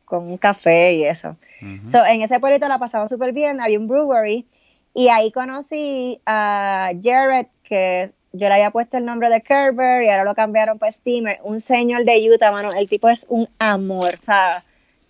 [0.04, 1.36] con un café y eso.
[1.60, 4.46] en ese pueblito la pasamos súper bien, había un brewery,
[4.94, 10.08] y ahí conocí a Jared, que yo le había puesto el nombre de Kerber y
[10.08, 11.38] ahora lo cambiaron para Steamer.
[11.42, 12.72] Un señor de Utah, mano.
[12.72, 14.14] El tipo es un amor.
[14.20, 14.64] O sea,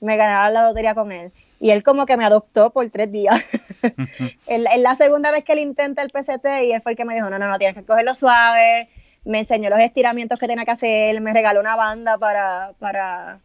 [0.04, 1.32] me ganaron la lotería con él.
[1.60, 3.42] Y él como que me adoptó por tres días.
[4.46, 7.14] es, la segunda vez que él intenta el PCT y él fue el que me
[7.14, 8.88] dijo, no, no, no, tienes que cogerlo suave.
[9.24, 11.20] Me enseñó los estiramientos que tenía que hacer.
[11.20, 13.38] Me regaló una banda para, para,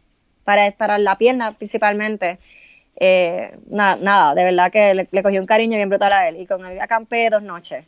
[0.44, 2.38] para, para la pierna principalmente.
[2.96, 6.36] Eh, nada, nada, de verdad que le, cogí un cariño bien brutal a él.
[6.40, 7.84] Y con él acampé dos noches.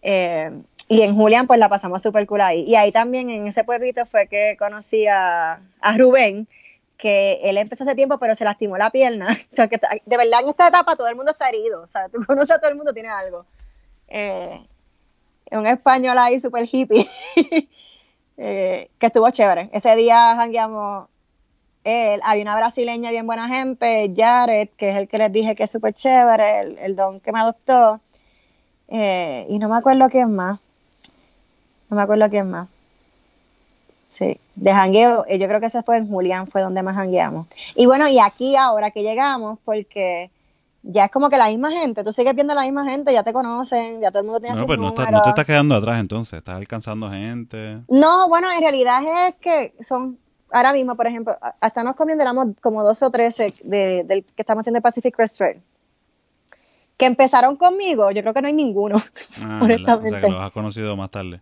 [0.00, 0.50] Eh,
[0.88, 2.62] y en Julián, pues la pasamos súper cool ahí.
[2.62, 5.60] Y ahí también, en ese pueblito, fue que conocí a,
[5.96, 6.48] Rubén,
[6.98, 9.28] que él empezó hace tiempo, pero se lastimó la pierna.
[9.52, 11.82] O sea, que de verdad en esta etapa todo el mundo está herido.
[11.82, 13.46] O sea, tú conoces a todo el mundo, tiene algo.
[14.08, 14.60] Eh,
[15.50, 17.08] un español ahí súper hippie,
[18.36, 19.70] eh, que estuvo chévere.
[19.72, 21.08] Ese día jangueamos
[21.84, 25.64] él, había una brasileña bien buena gente, Jared, que es el que les dije que
[25.64, 28.00] es súper chévere, el, don que me adoptó.
[28.88, 30.60] Eh, y no me acuerdo quién más.
[31.88, 32.68] No me acuerdo quién más.
[34.18, 37.46] Sí, de jangueo, eh, yo creo que ese fue en Julián, fue donde más jangueamos.
[37.76, 40.32] Y bueno, y aquí ahora que llegamos, porque
[40.82, 43.22] ya es como que la misma gente, tú sigues viendo a la misma gente, ya
[43.22, 46.00] te conocen, ya todo el mundo tiene No, pues no, no te estás quedando atrás
[46.00, 47.78] entonces, estás alcanzando gente.
[47.88, 50.18] No, bueno, en realidad es que son,
[50.50, 54.62] ahora mismo, por ejemplo, estamos comiendo, éramos como dos o tres de, del que estamos
[54.62, 55.62] haciendo el Pacific Crest Trail
[56.96, 58.96] que empezaron conmigo, yo creo que no hay ninguno.
[59.40, 60.16] Ah, honestamente.
[60.16, 61.40] O sea, que los has conocido más tarde.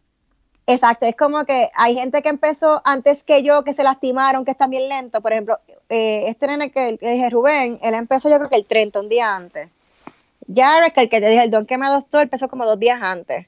[0.68, 4.50] Exacto, es como que hay gente que empezó antes que yo, que se lastimaron, que
[4.50, 5.22] están bien lentos.
[5.22, 8.64] Por ejemplo, eh, este nene que, que, dije, Rubén, él empezó yo creo que el
[8.64, 9.68] 30, un día antes.
[10.52, 13.00] Jared, que el que te dije, el don que me adoptó, empezó como dos días
[13.00, 13.46] antes.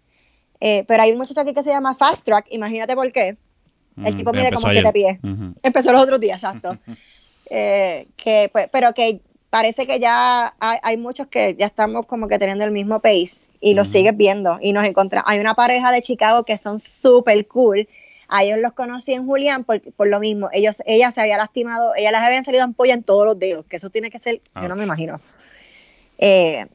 [0.60, 3.36] Eh, pero hay un muchacho aquí que se llama Fast Track, imagínate por qué.
[3.96, 5.18] El mm, tipo mide como siete pies.
[5.62, 6.78] Empezó los otros días, exacto.
[7.50, 12.38] eh, que, pues, pero que parece que ya hay, muchos que ya estamos como que
[12.38, 15.30] teniendo el mismo pace y lo sigues viendo y nos encontramos.
[15.30, 17.88] Hay una pareja de Chicago que son súper cool.
[18.28, 20.48] A ellos los conocí en Julián por, por lo mismo.
[20.52, 23.76] Ellos, ella se había lastimado, ella les habían salido ampollas en todos los dedos, que
[23.76, 25.20] eso tiene que ser, yo no me imagino.
[26.18, 26.66] Eh,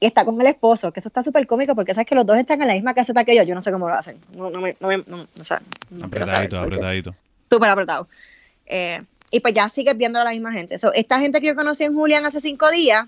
[0.00, 2.36] y está con el esposo, que eso está súper cómico porque sabes que los dos
[2.36, 4.18] están en la misma caseta que yo, yo no sé cómo lo hacen.
[4.36, 5.60] No, no me, no me, no, o sea,
[5.90, 7.14] no apretadito, apretadito.
[7.50, 8.06] Súper apretado.
[8.66, 10.76] Eh, y pues ya sigues viendo a la misma gente.
[10.94, 13.06] esta gente que yo conocí en Julián hace cinco días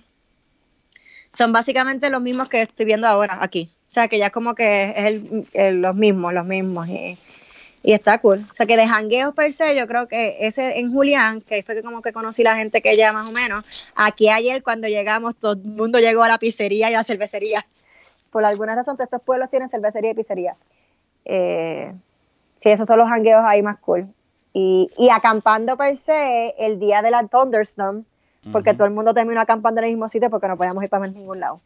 [1.32, 3.70] son básicamente los mismos que estoy viendo ahora aquí.
[3.90, 6.88] O sea, que ya como que es el, los mismos, los mismos.
[6.88, 7.18] Y,
[7.82, 8.46] y, está cool.
[8.50, 11.74] O sea, que de jangueos per se, yo creo que ese en Julián, que fue
[11.74, 13.64] que como que conocí la gente que ya más o menos.
[13.96, 17.66] Aquí ayer cuando llegamos, todo el mundo llegó a la pizzería y a la cervecería.
[18.30, 20.56] Por alguna razón, estos pueblos tienen cervecería y pizzería.
[21.24, 21.92] Eh,
[22.58, 24.06] sí, esos son los jangueos ahí más cool.
[24.52, 28.04] Y, y acampando per se, el día de la Thunderstorm,
[28.52, 31.06] porque todo el mundo terminó acampando en el mismo sitio porque no podíamos ir para
[31.06, 31.60] ningún lado.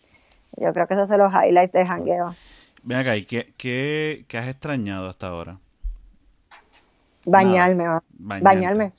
[0.57, 2.35] Yo creo que esos son los highlights de jangueo.
[2.83, 5.59] Ven acá, ¿y qué, qué, qué has extrañado hasta ahora?
[7.27, 7.85] Bañarme,
[8.19, 8.93] bañarme.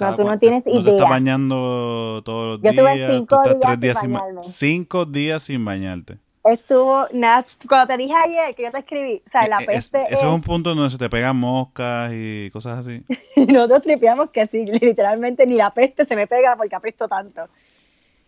[0.00, 0.78] no, tú no tienes idea.
[0.78, 2.74] ¿No te estás bañando todos los días?
[2.74, 4.40] Yo estuve cinco días, días, sin bañarme.
[4.44, 7.46] Cinco días sin bañarte estuvo nada.
[7.68, 10.02] Cuando te dije ayer que yo te escribí, o sea, la eh, peste.
[10.02, 13.02] Es, Eso es un punto donde se te pegan moscas y cosas así.
[13.36, 17.48] Nosotros tripeamos que sí, literalmente ni la peste se me pega porque apesto tanto.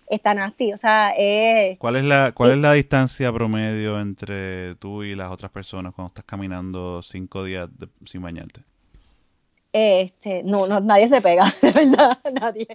[0.08, 5.02] Está nasty, o sea, eh, ¿Cuál es la cuál es la distancia promedio entre tú
[5.02, 7.68] y las otras personas cuando estás caminando cinco días
[8.04, 8.60] sin bañarte?
[9.72, 12.68] Este, no, no, nadie se pega, de verdad, nadie.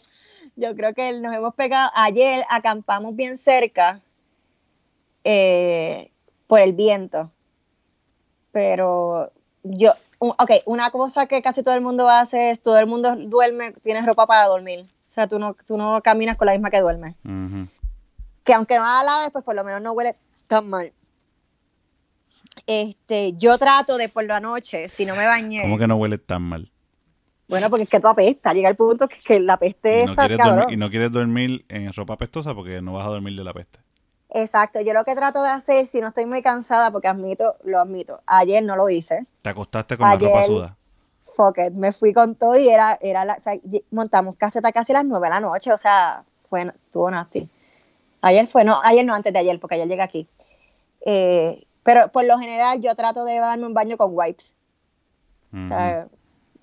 [0.58, 1.90] Yo creo que nos hemos pegado.
[1.96, 4.02] Ayer acampamos bien cerca
[5.24, 6.12] eh,
[6.48, 7.32] por el viento.
[8.52, 9.32] Pero
[9.64, 13.74] yo, ok, una cosa que casi todo el mundo hace es, todo el mundo duerme,
[13.84, 14.82] tienes ropa para dormir.
[14.82, 17.16] O sea, tú no, tú no caminas con la misma que duermes.
[18.44, 20.16] Que aunque no la vez, pues por lo menos no huele
[20.48, 20.92] tan mal.
[22.68, 25.62] Este, yo trato de por la noche, si no me bañé.
[25.62, 26.72] ¿Cómo que no huele tan mal?
[27.48, 30.66] Bueno, porque es que tú apesta, llega el punto que, la peste y no, dormir,
[30.70, 33.80] y no quieres dormir en ropa apestosa porque no vas a dormir de la peste.
[34.34, 37.80] Exacto, yo lo que trato de hacer, si no estoy muy cansada, porque admito, lo
[37.80, 39.26] admito, ayer no lo hice.
[39.42, 40.78] ¿Te acostaste con la ropa suda?
[41.36, 43.54] Fuck it, me fui con todo y era, era la, o sea,
[43.92, 47.50] montamos caseta casi a las nueve de la noche, o sea, fue, estuvo nasty.
[48.22, 50.28] Ayer fue, no, ayer no, antes de ayer, porque ayer llegué aquí.
[51.06, 54.56] Eh, pero por lo general yo trato de darme un baño con wipes.
[55.54, 56.08] O sea,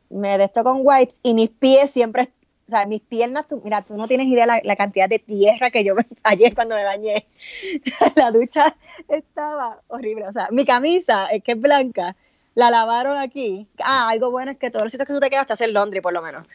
[0.08, 2.30] me desto con wipes y mis pies siempre
[2.68, 5.70] o sea, mis piernas, tú, mira, tú no tienes idea la, la cantidad de tierra
[5.70, 7.26] que yo me, ayer cuando me bañé.
[8.14, 8.76] la ducha
[9.08, 10.28] estaba horrible.
[10.28, 12.14] O sea, mi camisa, es que es blanca,
[12.54, 13.66] la lavaron aquí.
[13.78, 16.02] Ah, algo bueno es que todos los sitios que tú te quedas te hacen laundry,
[16.02, 16.46] por lo menos.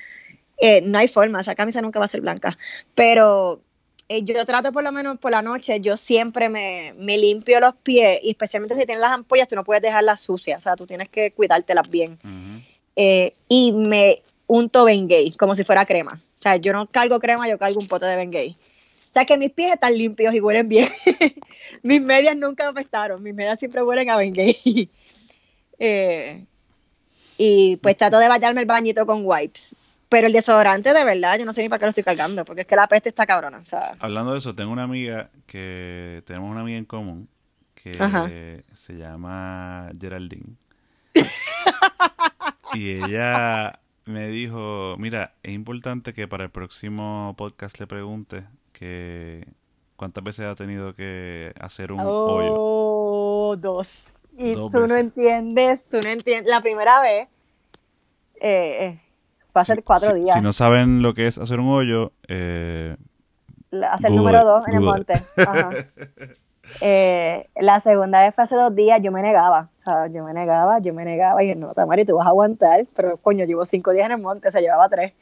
[0.57, 2.57] Eh, no hay forma, esa camisa nunca va a ser blanca.
[2.93, 3.61] Pero
[4.07, 7.73] eh, yo trato por lo menos por la noche, yo siempre me, me, limpio los
[7.77, 10.85] pies, y especialmente si tienes las ampollas, tú no puedes dejarlas sucias, o sea, tú
[10.85, 12.19] tienes que cuidártelas bien.
[12.95, 14.21] Eh, y me
[14.53, 16.11] unto Bengay, como si fuera crema.
[16.13, 18.49] O sea, yo no cargo crema, yo cargo un pote de Bengay.
[18.51, 20.87] O sea, que mis pies están limpios y huelen bien.
[21.81, 24.89] mis medias nunca apestaron, mis medias siempre huelen a Bengay.
[25.79, 26.45] eh,
[27.35, 29.75] y pues trato de bañarme el bañito con wipes.
[30.07, 32.61] Pero el desodorante, de verdad, yo no sé ni para qué lo estoy cargando, porque
[32.61, 33.57] es que la peste está cabrona.
[33.57, 33.95] O sea.
[33.97, 37.27] Hablando de eso, tengo una amiga que tenemos una amiga en común
[37.73, 40.55] que se llama Geraldine.
[42.75, 49.47] y ella me dijo, mira, es importante que para el próximo podcast le pregunte que
[49.95, 52.53] cuántas veces ha tenido que hacer un hoyo.
[52.53, 54.07] Oh, dos.
[54.37, 56.49] Y tú no entiendes, tú no entiendes.
[56.49, 57.29] La primera vez
[58.41, 58.99] eh,
[59.55, 60.35] va a ser cuatro días.
[60.35, 62.97] Si no saben lo que es hacer un hoyo, eh,
[63.91, 65.13] hacer número dos en el monte.
[65.37, 65.69] Ajá.
[66.81, 70.33] Eh, la segunda vez fue hace dos días, yo me negaba, o sea, yo me
[70.33, 73.65] negaba, yo me negaba y dije, no, Tamari, tú vas a aguantar, pero coño, llevo
[73.65, 75.13] cinco días en el monte, se llevaba tres.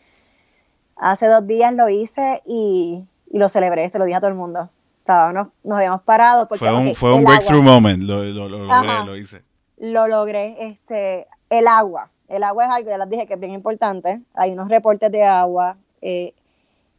[0.95, 4.69] Hace dos días lo hice y, lo celebré, se lo dije a todo el mundo.
[4.99, 6.47] Estábamos, nos habíamos parado.
[6.47, 9.41] Porque, fue un, fue un breakthrough moment, lo, logré, lo hice.
[9.77, 12.09] Lo logré, este, el agua.
[12.27, 14.21] El agua es algo, ya les dije que es bien importante.
[14.35, 15.75] Hay unos reportes de agua.
[16.01, 16.33] Eh,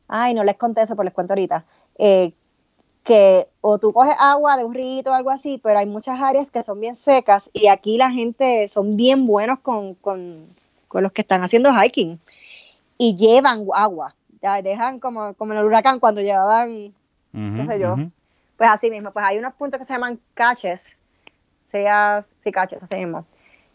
[0.09, 1.65] ay, no les conté eso, pero les cuento ahorita.
[1.97, 2.33] Eh,
[3.05, 6.51] que o tú coges agua de un río o algo así, pero hay muchas áreas
[6.51, 9.97] que son bien secas y aquí la gente son bien buenos con,
[10.93, 12.21] los que están haciendo hiking
[12.99, 16.93] y llevan agua, ya dejan como, como en el huracán cuando llevaban,
[17.33, 17.97] qué sé yo,
[18.57, 20.97] pues así mismo, pues hay unos puntos que se llaman caches,
[21.73, 23.25] sea, sí, caches, así mismo.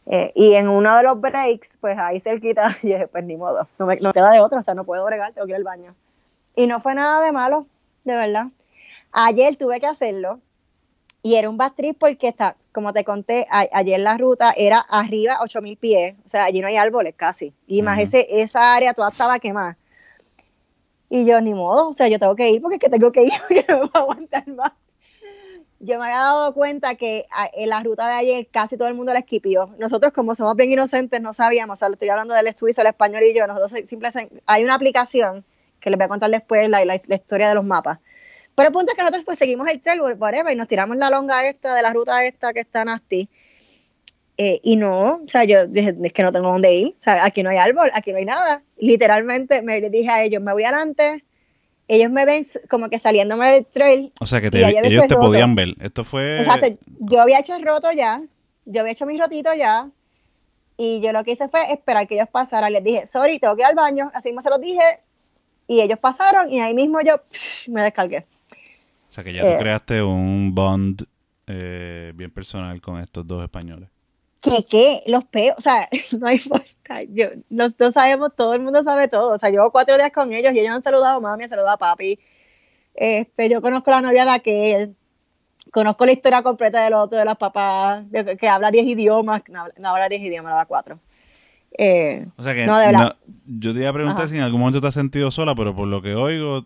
[0.05, 3.67] Eh, y en uno de los breaks, pues ahí cerquita, y dije, pues ni modo,
[3.77, 5.63] no me no queda de otro, o sea, no puedo bregar, tengo que ir al
[5.63, 5.95] baño.
[6.55, 7.67] Y no fue nada de malo,
[8.05, 8.47] de verdad.
[9.11, 10.41] Ayer tuve que hacerlo
[11.23, 15.39] Y era un bad trip porque está, como te conté, ayer la ruta era arriba
[15.41, 17.53] 8000 pies, o sea, allí no hay árboles casi.
[17.67, 19.77] Y más ese, esa área toda estaba quemada.
[21.09, 23.23] Y yo, ni modo, o sea, yo tengo que ir porque es que tengo que
[23.23, 24.73] ir porque no me puedo aguantar más.
[25.79, 29.13] Yo me había dado cuenta que en la ruta de ayer casi todo el mundo
[29.13, 29.69] la esquipió.
[29.77, 33.23] Nosotros, como somos bien inocentes, no sabíamos, o sea, estoy hablando del suizo, el español
[33.23, 35.45] y yo, nosotros simplemente, hay una aplicación
[35.79, 37.99] que les voy a contar después la, la historia de los mapas
[38.57, 41.11] pero el punto es que nosotros pues seguimos el trail, whatever, y nos tiramos la
[41.11, 43.29] longa esta de la ruta esta que está nasty.
[44.35, 47.23] Eh, y no, o sea, yo dije, es que no tengo dónde ir, o sea,
[47.23, 48.63] aquí no hay árbol, aquí no hay nada.
[48.79, 51.23] Literalmente me dije a ellos, me voy adelante,
[51.87, 54.11] ellos me ven como que saliéndome del trail.
[54.19, 55.75] O sea, que ellos te podían ver.
[55.79, 56.37] Esto fue...
[56.37, 56.65] Exacto,
[56.97, 58.23] yo había hecho el roto ya,
[58.65, 59.87] yo había hecho mi rotito ya,
[60.77, 62.73] y yo lo que hice fue esperar que ellos pasaran.
[62.73, 64.99] Les dije, sorry, tengo que ir al baño, así mismo se los dije,
[65.67, 67.21] y ellos pasaron, y ahí mismo yo
[67.67, 68.25] me descargué.
[69.09, 69.57] O sea que ya tú eh.
[69.59, 71.03] creaste un bond
[71.47, 73.89] eh, bien personal con estos dos españoles.
[74.41, 74.65] ¿Qué?
[74.69, 75.03] ¿Qué?
[75.07, 75.89] Los peos, o sea,
[76.19, 76.39] no hay.
[77.09, 79.33] Yo, los dos sabemos, todo el mundo sabe todo.
[79.33, 81.75] O sea, llevo cuatro días con ellos y ellos han saludado a mami, han saludado
[81.75, 82.19] a papi.
[82.93, 84.95] Este, yo conozco la novia de aquel,
[85.71, 88.05] conozco la historia completa del otro, de las papás,
[88.39, 90.99] que habla diez idiomas, no, habla diez idiomas, habla cuatro.
[91.77, 93.13] Eh, o sea que no,
[93.45, 95.87] yo te iba a preguntar si en algún momento te has sentido sola, pero por
[95.87, 96.65] lo que oigo,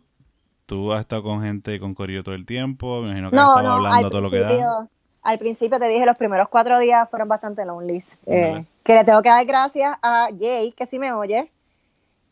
[0.72, 3.72] tú has estado con gente con Corillo todo el tiempo, me imagino que has estado
[3.74, 4.88] hablando todo lo que da.
[5.22, 8.02] Al principio te dije, los primeros cuatro días fueron bastante lonely.
[8.26, 11.52] Eh, que le tengo que dar gracias a Jay, que sí me oye,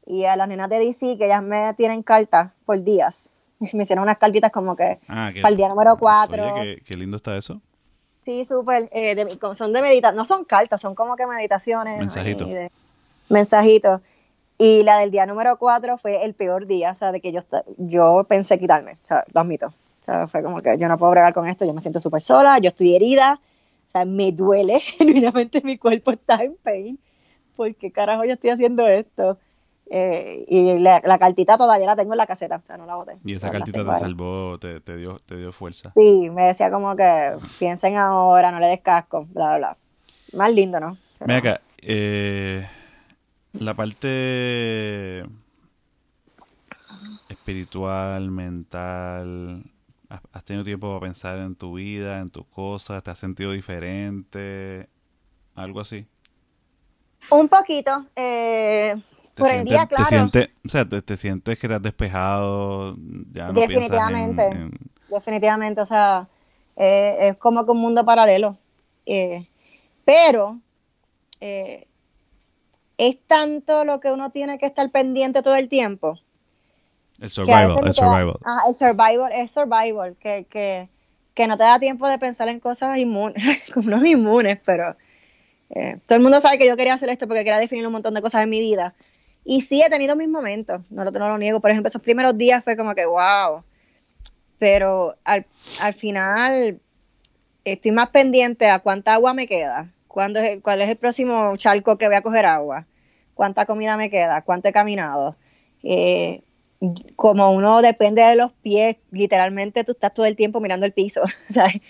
[0.06, 3.30] y a las nenas de DC, que ellas me tienen cartas por días.
[3.74, 6.54] me hicieron unas cartitas como que ah, para el día número cuatro.
[6.54, 7.60] Oye, qué, lindo está eso.
[8.24, 8.88] Sí, súper.
[8.94, 9.18] Eh,
[9.54, 12.00] son de meditación, no son cartas, son como que meditaciones.
[12.00, 12.48] Mensajitos.
[13.28, 14.00] Mensajitos.
[14.62, 17.40] Y la del día número 4 fue el peor día, o sea, de que yo,
[17.78, 19.68] yo pensé quitarme, o sea, lo admito.
[19.68, 22.22] O sea, fue como que yo no puedo bregar con esto, yo me siento súper
[22.22, 23.40] sola, yo estoy herida,
[23.88, 27.00] o sea, me duele, genuinamente mi cuerpo está en pain,
[27.56, 29.38] porque carajo yo estoy haciendo esto.
[29.92, 33.14] Eh, y la, cartita todavía la tengo en la caseta, o sea, no la boté.
[33.24, 35.92] Y esa cartita te salvó, te, te, dio, te dio fuerza.
[35.96, 39.78] Sí, me decía como que piensen ahora, no le des casco, bla, bla, bla.
[40.34, 40.98] Más lindo, ¿no?
[41.22, 42.68] Mira acá, eh,
[43.54, 45.24] la parte
[47.30, 49.64] espiritual, mental,
[50.10, 53.04] ¿has tenido tiempo para pensar en tu vida, en tus cosas?
[53.04, 54.90] ¿Te has sentido diferente?
[55.56, 56.06] ¿Algo así?
[57.30, 58.06] Un poquito.
[58.16, 58.96] Eh,
[59.36, 60.04] por el día, claro.
[60.04, 62.96] Te sientes, o sea, te, sientes que te has despejado.
[63.32, 64.70] Ya definitivamente.
[65.10, 65.82] Definitivamente.
[65.82, 66.28] O sea,
[66.76, 68.58] eh, es como que un mundo paralelo.
[69.06, 69.48] Eh,
[70.06, 70.60] pero
[73.00, 76.20] es tanto lo que uno tiene que estar pendiente todo el tiempo.
[77.20, 78.38] El survival, el survival.
[78.44, 80.90] Ah, el survival, es survival, que, que,
[81.34, 83.42] que, no te da tiempo de pensar en cosas inmunes,
[83.74, 84.98] como no inmunes, pero
[85.70, 88.14] eh, todo el mundo sabe que yo quería hacer esto porque quería definir un montón
[88.14, 88.94] de cosas en mi vida.
[89.46, 91.62] Y sí he tenido mis momentos, no lo, no lo niego.
[91.62, 93.64] Por ejemplo, esos primeros días fue como que, wow.
[94.58, 95.46] Pero al,
[95.80, 96.82] al final
[97.64, 101.98] estoy más pendiente a cuánta agua me queda, cuándo es cuál es el próximo charco
[101.98, 102.86] que voy a coger agua,
[103.36, 105.38] cuánta comida me queda, cuánto he caminado.
[105.84, 106.42] Eh,
[107.16, 111.22] como uno depende de los pies, literalmente tú estás todo el tiempo mirando el piso,
[111.50, 111.82] ¿sabes?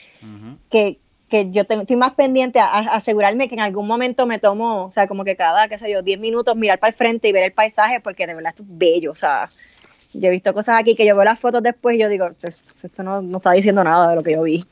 [0.70, 1.00] que,
[1.30, 5.08] que, yo estoy más pendiente a, asegurarme que en algún momento me tomo, o sea,
[5.08, 7.54] como que cada, qué sé yo, 10 minutos mirar para el frente y ver el
[7.54, 9.50] paisaje, porque de verdad esto es bello, o sea,
[10.14, 12.32] yo he visto cosas aquí que yo veo las fotos después y yo digo,
[12.84, 14.66] esto no, no está diciendo nada de lo que yo vi.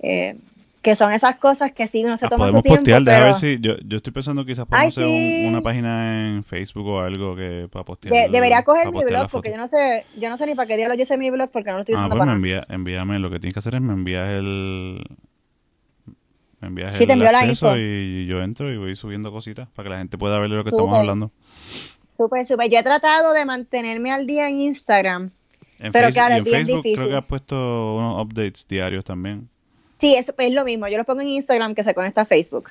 [0.00, 0.36] Eh,
[0.84, 2.76] que son esas cosas que sí no se ah, toma su tiempo.
[2.76, 3.24] Postear, pero...
[3.24, 7.34] ver si yo, yo estoy pensando quizás podemos hacer una página en Facebook o algo
[7.34, 8.30] que para postear.
[8.30, 10.86] debería coger mi blog porque yo no sé, yo no sé ni para qué día
[10.88, 13.18] lo hice mi blog porque no lo estoy ah, usando ah, pues me envía, envíame,
[13.18, 15.02] lo que tienes que hacer es me envías el
[16.60, 20.18] me envías el acceso y yo entro y voy subiendo cositas para que la gente
[20.18, 21.32] pueda ver de lo que estamos hablando.
[22.06, 22.70] Súper, súper.
[22.70, 25.30] Yo he tratado de mantenerme al día en Instagram.
[25.92, 26.96] pero claro, es bien difícil.
[26.96, 29.48] Creo que has puesto unos updates diarios también.
[30.04, 30.86] Sí, es, es lo mismo.
[30.86, 32.70] Yo lo pongo en Instagram que se conecta a Facebook.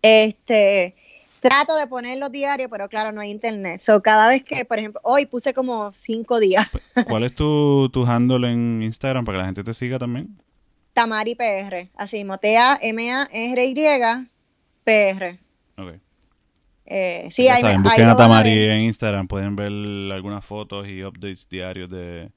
[0.00, 0.94] Este,
[1.40, 3.78] trato de ponerlo diario, pero claro, no hay internet.
[3.78, 6.66] So, cada vez que, por ejemplo, hoy puse como cinco días.
[7.06, 10.34] ¿Cuál es tu, tu handle en Instagram para que la gente te siga también?
[10.94, 13.74] Tamari PR, así mismo, T-A-M-A-R-Y
[14.82, 15.38] PR.
[15.76, 15.94] Ok.
[16.86, 19.70] Eh, sí, hay, busquen a Tamari en Instagram, pueden ver
[20.10, 22.30] algunas fotos y updates diarios de,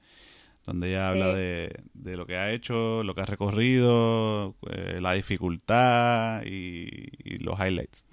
[0.66, 5.12] donde ella habla de, de, lo que ha hecho, lo que ha recorrido, eh, la
[5.12, 7.10] dificultad y,
[7.42, 8.04] los highlights.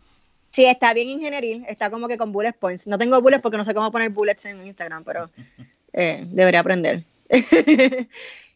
[0.52, 2.88] Sí, está bien ingenieril, está como que con bullet points.
[2.88, 5.30] No tengo bullets porque no sé cómo poner bullets en Instagram, pero
[5.94, 7.04] eh, debería aprender.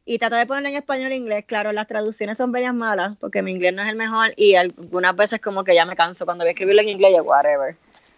[0.06, 1.46] y trato de ponerlo en español e inglés.
[1.48, 5.16] Claro, las traducciones son medias malas porque mi inglés no es el mejor y algunas
[5.16, 7.78] veces como que ya me canso cuando voy a escribirlo en inglés, y whatever,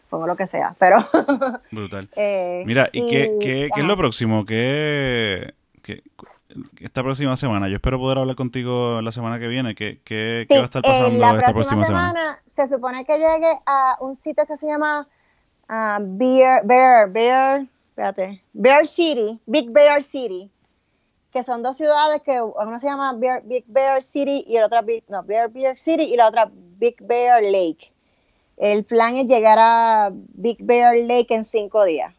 [0.09, 0.97] pongo lo que sea, pero...
[1.69, 2.09] Brutal.
[2.15, 4.43] Eh, Mira, ¿y, qué, qué, qué, es lo próximo?
[4.43, 5.53] ¿Qué,
[6.79, 7.67] esta próxima semana?
[7.67, 9.75] Yo espero poder hablar contigo la semana que viene.
[9.75, 13.97] ¿Qué, qué, qué va a estar pasando esta próxima semana, Se supone que llegue a
[13.99, 15.07] un sitio que se llama
[15.69, 20.51] uh, Bear, Bear, Bear, espérate, Bear City, Big Bear City
[21.31, 23.13] que son dos ciudades que una se llama
[23.43, 26.95] Big Bear City y la otra Big, no, Bear, Bear City y la otra Big
[26.99, 27.91] Bear Lake.
[28.57, 32.11] El plan es llegar a Big Bear Lake en cinco días.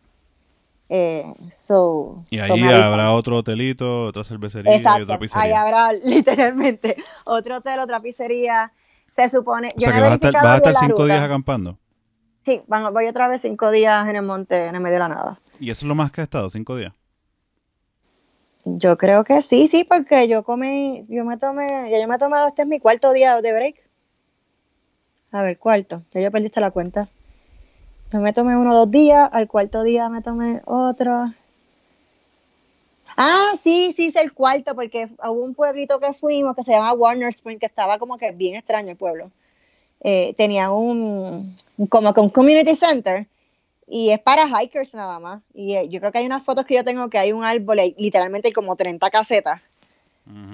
[0.91, 1.35] Eh,
[2.31, 5.43] y ahí habrá otro hotelito, otra cervecería y otra pizzería.
[5.43, 8.73] Ahí habrá literalmente otro hotel, otra pizzería.
[9.13, 9.75] Se supone.
[9.77, 11.79] O sea que vas a estar, vas a estar cinco días acampando.
[12.45, 15.41] Sí, voy otra vez cinco días en el monte, en el medio de la nada.
[15.61, 16.95] ¿Y eso es lo más que ha estado, cinco días?
[18.65, 22.19] Yo creo que sí, sí, porque yo comí, yo me tomé, ya yo me he
[22.19, 23.77] tomado, este es mi cuarto día de break.
[25.33, 27.09] A ver, cuarto, ya yo perdiste la cuenta.
[28.13, 31.33] Yo me tomé uno dos días, al cuarto día me tomé otro.
[33.17, 36.95] Ah, sí, sí, es el cuarto, porque hubo un pueblito que fuimos que se llama
[36.95, 39.31] Warner Spring, que estaba como que bien extraño el pueblo.
[40.01, 41.55] Eh, tenía un,
[41.91, 43.27] como que un community center
[43.87, 45.43] y es para hikers nada más.
[45.53, 47.81] Y eh, yo creo que hay unas fotos que yo tengo que hay un árbol,
[47.81, 49.61] y literalmente hay como 30 casetas,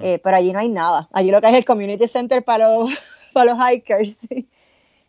[0.02, 1.08] eh, pero allí no hay nada.
[1.12, 2.90] Allí lo que hay es el community center para los,
[3.32, 4.18] para los hikers.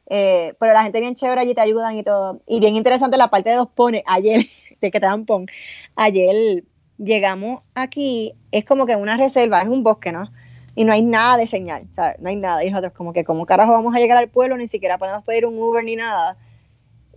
[0.08, 2.42] Eh, pero la gente bien chévere allí te ayudan y todo.
[2.48, 4.04] Y bien interesante la parte de dos pones.
[4.06, 4.42] Ayer,
[4.82, 5.48] de que te dan pon,
[5.96, 6.64] ayer
[6.98, 10.32] llegamos aquí, es como que una reserva, es un bosque, ¿no?
[10.76, 12.20] Y no hay nada de señal, ¿sabes?
[12.20, 12.64] No hay nada.
[12.64, 14.58] Y nosotros como que, ¿cómo carajo vamos a llegar al pueblo?
[14.58, 16.38] Ni siquiera podemos pedir un Uber ni nada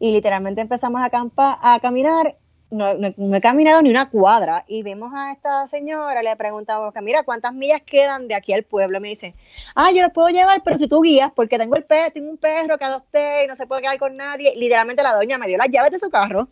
[0.00, 2.36] y literalmente empezamos a, campa, a caminar,
[2.70, 7.22] no, no, he caminado ni una cuadra, y vimos a esta señora, le preguntamos, mira,
[7.22, 9.00] ¿cuántas millas quedan de aquí al pueblo?
[9.00, 9.34] Me dice,
[9.74, 12.36] ah, yo los puedo llevar, pero si tú guías, porque tengo el perro, tengo un
[12.36, 14.54] perro que adopté y no se puede quedar con nadie.
[14.56, 16.48] Literalmente la doña me dio las llaves de su carro.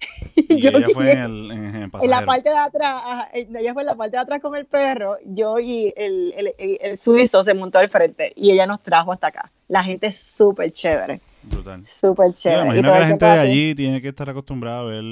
[0.34, 3.94] Y yo ella fue en, el, en, la parte de atrás, ella fue en la
[3.94, 7.88] parte de atrás con el perro, yo y el, el, el suizo se montó al
[7.88, 9.52] frente y ella nos trajo hasta acá.
[9.68, 11.20] La gente es súper chévere.
[11.42, 11.84] Brutal.
[11.86, 12.62] Súper chévere.
[12.62, 15.04] me imagino que la gente de allí tiene que estar acostumbrada a ver.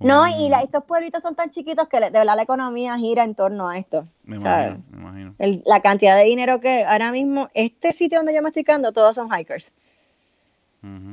[0.00, 3.68] No, y estos pueblitos son tan chiquitos que de verdad la economía gira en torno
[3.68, 4.06] a esto.
[4.24, 5.62] Me imagino, me imagino.
[5.66, 9.16] la cantidad de dinero que ahora mismo, este sitio donde yo me estoy quedando, todos
[9.16, 9.72] son hikers.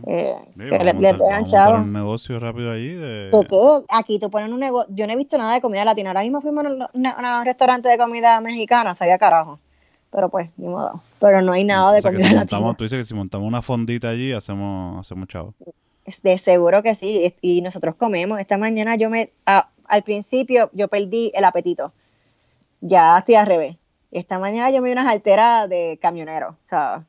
[0.08, 2.94] eh, le, le un negocio rápido allí.
[2.94, 3.32] De...
[3.90, 4.94] Aquí tú pones un negocio.
[4.96, 6.12] Yo no he visto nada de comida latina.
[6.12, 9.60] Ahora mismo fuimos a un restaurante de comida mexicana, sabía carajo.
[10.16, 11.02] Pero pues, ni modo.
[11.20, 12.74] Pero no hay nada de comida latina.
[12.78, 15.54] Tú dices que si montamos una fondita allí, hacemos, hacemos chavo.
[16.24, 17.36] De seguro que sí.
[17.42, 18.40] Y nosotros comemos.
[18.40, 19.32] Esta mañana yo me...
[19.44, 21.92] al principio yo perdí el apetito.
[22.80, 23.76] Ya estoy al revés.
[24.12, 26.52] Esta mañana yo me di unas alteras de camionero.
[26.52, 27.04] O sea,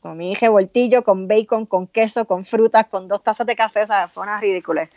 [0.00, 3.82] comí revoltillo con bacon, con queso, con frutas, con dos tazas de café.
[3.82, 4.88] O sea, fue una ridícula.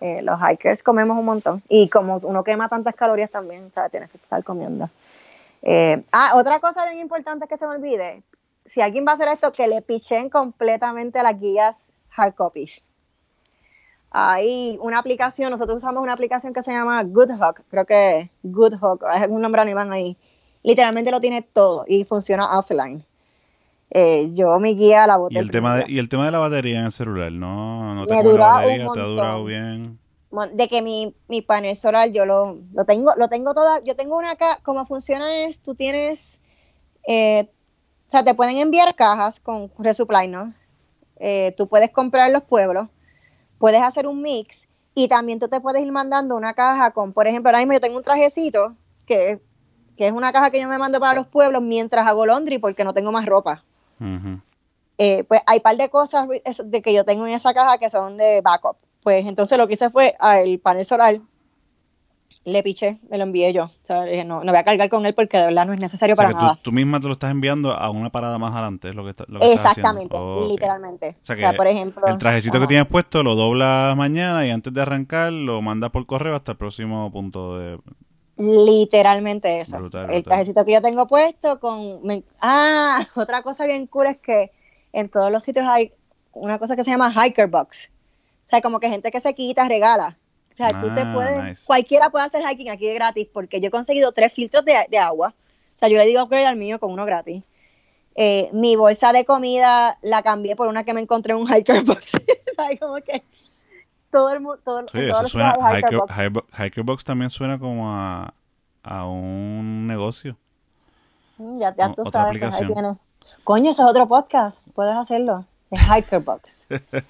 [0.00, 1.62] Eh, los hikers comemos un montón.
[1.68, 4.90] Y como uno quema tantas calorías también, o sea, tienes que estar comiendo.
[5.62, 8.22] Eh, ah, otra cosa bien importante que se me olvide,
[8.66, 12.84] si alguien va a hacer esto, que le pichen completamente las guías hard copies.
[14.10, 19.28] Hay una aplicación, nosotros usamos una aplicación que se llama GoodHawk, creo que GoodHawk, es
[19.28, 20.16] un nombre alemán ahí.
[20.62, 23.04] Literalmente lo tiene todo y funciona offline.
[23.90, 25.34] Eh, yo mi guía la boté.
[25.34, 27.94] ¿Y el, tema de, y el tema de la batería en el celular, ¿no?
[27.94, 28.88] ¿No te me la batería?
[28.92, 29.98] ¿Te ha durado bien?
[30.52, 34.16] De que mi, mi panel solar yo lo, lo tengo, lo tengo toda, yo tengo
[34.16, 36.40] una acá, como funciona es, tú tienes,
[37.06, 37.48] eh,
[38.08, 40.54] o sea, te pueden enviar cajas con resupply, ¿no?
[41.16, 42.88] Eh, tú puedes comprar los pueblos,
[43.58, 47.26] puedes hacer un mix y también tú te puedes ir mandando una caja con, por
[47.26, 48.74] ejemplo, ahora mismo yo tengo un trajecito
[49.06, 49.40] que,
[49.96, 52.84] que es una caja que yo me mando para los pueblos mientras hago laundry porque
[52.84, 53.64] no tengo más ropa.
[54.98, 57.88] Eh, pues hay un par de cosas de que yo tengo en esa caja que
[57.88, 58.76] son de backup.
[59.02, 61.20] Pues entonces lo que hice fue al panel solar,
[62.44, 63.64] le piché, me lo envié yo.
[63.64, 65.80] O sea, dije, no, no voy a cargar con él porque de verdad no es
[65.80, 66.58] necesario para nada.
[66.62, 69.24] Tú, misma te lo estás enviando a una parada más adelante, es lo que, está,
[69.40, 70.16] Exactamente,
[70.48, 71.16] literalmente.
[71.22, 72.06] O sea, por ejemplo.
[72.06, 76.06] El trajecito que tienes puesto lo doblas mañana y antes de arrancar lo mandas por
[76.06, 77.78] correo hasta el próximo punto de.
[78.38, 79.78] Literalmente eso.
[80.08, 82.00] el trajecito que yo tengo puesto con.
[82.40, 84.50] ah, otra cosa bien cool es que
[84.92, 85.92] en todos los sitios hay
[86.32, 87.90] una cosa que se llama Hiker Box
[88.52, 90.18] sea, como que gente que se quita, regala.
[90.52, 93.68] O sea, tú te ah, puedes, cualquiera puede hacer hiking aquí de gratis, porque yo
[93.68, 95.34] he conseguido tres filtros de, agua.
[95.74, 97.42] O sea, yo le digo upgrade al mío con uno gratis.
[98.14, 101.82] Eh, mi bolsa de comida la cambié por una que me encontré en un hiker
[101.84, 102.12] box.
[102.54, 102.78] ¿Sabes?
[102.78, 103.22] Como que
[104.10, 104.60] todo el mundo.
[104.62, 105.56] Todo, sí, eso suena.
[105.78, 106.00] Hiker,
[106.58, 108.34] hiker, box también suena como a,
[108.82, 110.36] a un negocio.
[111.38, 112.96] Mm, Ya, ya O- tú otra sabes, pues ahí tienes.
[113.44, 114.62] Coño, ese es otro podcast.
[114.74, 115.46] Puedes hacerlo.
[115.72, 116.66] Es Hikerbox.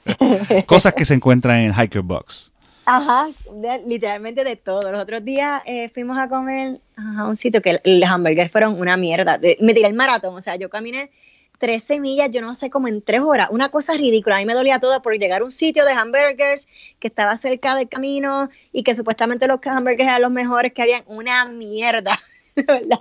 [0.66, 2.50] Cosas que se encuentran en Hikerbox.
[2.84, 4.90] Ajá, de- literalmente de todo.
[4.90, 8.96] Los otros días eh, fuimos a comer a un sitio que los hamburgues fueron una
[8.96, 9.38] mierda.
[9.38, 11.10] De- me tiré el maratón, o sea, yo caminé
[11.58, 13.48] 13 millas, yo no sé, como en tres horas.
[13.50, 14.36] Una cosa ridícula.
[14.36, 16.66] A mí me dolía todo por llegar a un sitio de hamburgers
[16.98, 21.02] que estaba cerca del camino y que supuestamente los hamburgers eran los mejores que habían.
[21.06, 22.18] Una mierda,
[22.56, 22.98] de ¿verdad?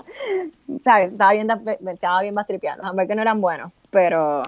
[0.83, 1.11] ¿Sabes?
[1.11, 1.47] Estaba bien,
[1.91, 2.77] estaba bien bastripeado.
[2.83, 4.43] Los hamburgers no eran buenos, pero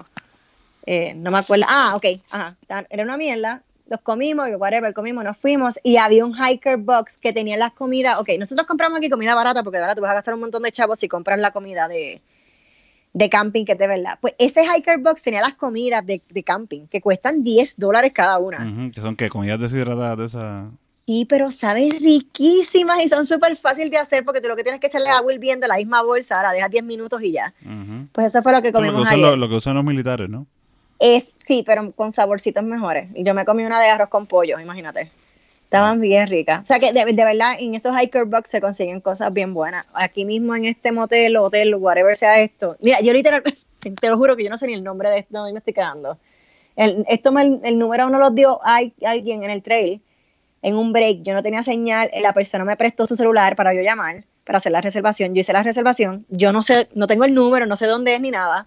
[0.86, 1.64] eh, no me acuerdo.
[1.68, 2.56] Ah, ok, ajá.
[2.60, 3.62] estaban- Era una mierda.
[3.86, 7.72] Los comimos, y whatever, comimos, nos fuimos y había un hiker box que tenía las
[7.72, 8.18] comidas.
[8.18, 10.72] Ok, nosotros compramos aquí comida barata porque ahora tú vas a gastar un montón de
[10.72, 12.22] chavos si compras la comida de,
[13.12, 14.18] de camping, que es de verdad.
[14.22, 18.38] Pues ese hiker box tenía las comidas de, de camping que cuestan 10 dólares cada
[18.38, 18.90] una.
[18.90, 20.70] Que son que comidas deshidratadas de esa.
[21.04, 24.80] Sí, pero saben riquísimas y son súper fáciles de hacer porque tú lo que tienes
[24.80, 27.52] que echarle agua hirviendo a la misma bolsa, la dejas 10 minutos y ya.
[28.12, 29.26] Pues eso fue lo que lo, comimos usan ayer.
[29.26, 30.46] los, lo que usan los militares, ¿no?
[30.98, 33.08] Es, sí, pero con saborcitos mejores.
[33.14, 35.10] Y yo me comí una de arroz con pollo, imagínate.
[35.64, 36.62] Estaban bien ricas.
[36.62, 39.86] O sea que de, de verdad en esos hiker box se consiguen cosas bien buenas.
[39.92, 42.76] Aquí mismo en este motel, hotel, whatever sea esto.
[42.80, 43.58] Mira, yo literalmente,
[44.00, 45.74] te lo juro que yo no sé ni el nombre de esto, donde me estoy
[45.74, 46.16] quedando.
[46.76, 50.00] El, esto me, el número uno lo dio hay- alguien en el trail,
[50.62, 51.22] en un break.
[51.22, 54.72] Yo no tenía señal, la persona me prestó su celular para yo llamar, para hacer
[54.72, 55.34] la reservación.
[55.34, 58.20] Yo hice la reservación, yo no sé, no tengo el número, no sé dónde es
[58.20, 58.66] ni nada.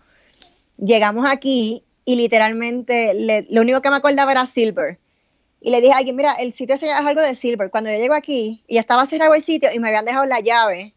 [0.77, 4.97] Llegamos aquí y literalmente le- lo único que me acordaba era Silver.
[5.59, 7.69] Y le dije a alguien, mira, el sitio ese es algo de Silver.
[7.69, 10.93] Cuando yo llego aquí, y estaba cerrado el sitio y me habían dejado la llave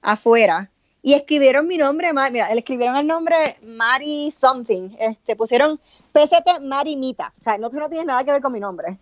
[0.00, 0.70] afuera.
[1.02, 4.96] Y escribieron mi nombre, mira, le escribieron el nombre Mari Something.
[4.98, 5.78] Este, pusieron
[6.12, 7.34] PCT Mari Mita.
[7.38, 8.96] O sea, no, tú no tienes nada que ver con mi nombre.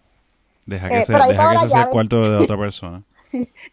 [0.66, 3.02] Deja Eh, que, ahí deja que ese sea el cuarto de otra persona.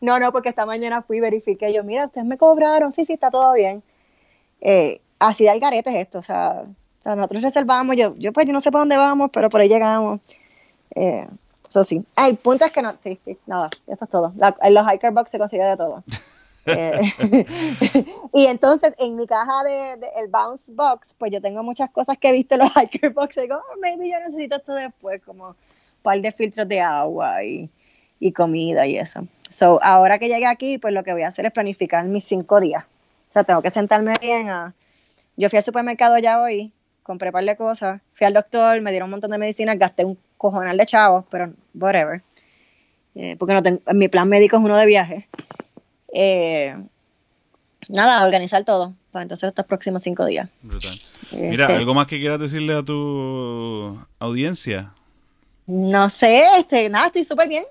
[0.01, 1.73] No, no, porque esta mañana fui y verifiqué.
[1.73, 2.91] Yo, mira, ustedes me cobraron.
[2.91, 3.81] Sí, sí, está todo bien.
[4.61, 6.19] Eh, así de algarete es esto.
[6.19, 6.65] O sea,
[7.01, 7.97] o sea, nosotros reservamos.
[7.97, 10.19] Yo, yo, pues, yo no sé para dónde vamos, pero por ahí llegamos.
[10.95, 11.27] Eh,
[11.69, 12.03] eso sí.
[12.15, 12.93] Ah, el punto es que no.
[13.03, 14.33] Sí, sí, nada, eso es todo.
[14.37, 16.03] La- en los hiker box se consigue de todo.
[16.67, 17.01] Eh,
[18.33, 22.19] y entonces en mi caja de, de- el bounce box, pues yo tengo muchas cosas
[22.19, 23.35] que he visto en los hiker box.
[23.37, 25.55] Y digo, oh, maybe yo necesito esto después, como un
[26.03, 27.67] par de filtros de agua y,
[28.19, 29.25] y comida y eso.
[29.49, 32.59] So, ahora que llegué aquí, pues lo que voy a hacer es planificar mis cinco
[32.59, 32.83] días.
[33.29, 34.75] O sea, tengo que sentarme bien a...
[35.37, 36.71] Yo fui al supermercado ya hoy,
[37.03, 40.05] compré un par de cosas, fui al doctor, me dieron un montón de medicinas, gasté
[40.05, 42.21] un cojonal de chavos, pero whatever.
[43.15, 45.27] Eh, porque no tengo, mi plan médico es uno de viaje.
[46.13, 46.75] Eh,
[47.89, 50.49] nada, organizar todo para entonces estos próximos cinco días.
[50.61, 50.95] Brutal.
[51.31, 54.93] Mira, Este, ¿algo más que quieras decirle a tu audiencia?
[55.67, 57.65] No sé, este, nada, estoy súper bien.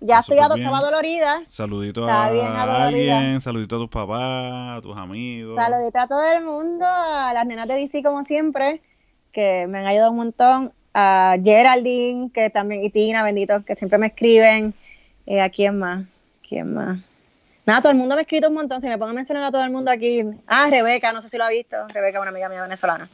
[0.00, 0.66] Ya estoy súper ado- bien.
[0.68, 1.42] estaba dolorida.
[1.48, 5.56] Saludito Está a bien alguien, saludito a tus papás, a tus amigos.
[5.56, 8.80] Saludita a todo el mundo, a las nenas de DC como siempre,
[9.32, 13.98] que me han ayudado un montón, a Geraldine, que también, y Tina, bendito, que siempre
[13.98, 14.74] me escriben.
[15.26, 16.06] Eh, ¿A quién más?
[16.48, 16.98] ¿Quién más?
[17.66, 18.80] Nada, todo el mundo me ha escrito un montón.
[18.80, 20.22] Si me pongo a mencionar a todo el mundo aquí.
[20.46, 21.76] Ah, Rebeca, no sé si lo ha visto.
[21.88, 23.08] Rebeca, una amiga mía venezolana,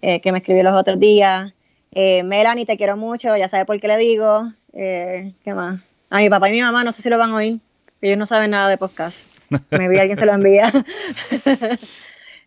[0.00, 1.52] eh, que me escribió los otros días.
[1.90, 4.52] Eh, Melanie, te quiero mucho, ya sabes por qué le digo.
[4.72, 5.80] Eh, ¿Qué más?
[6.14, 7.58] A mi papá y mi mamá, no sé si lo van a oír.
[8.00, 9.26] Ellos no saben nada de podcast.
[9.70, 10.70] Me vi alguien se lo envía.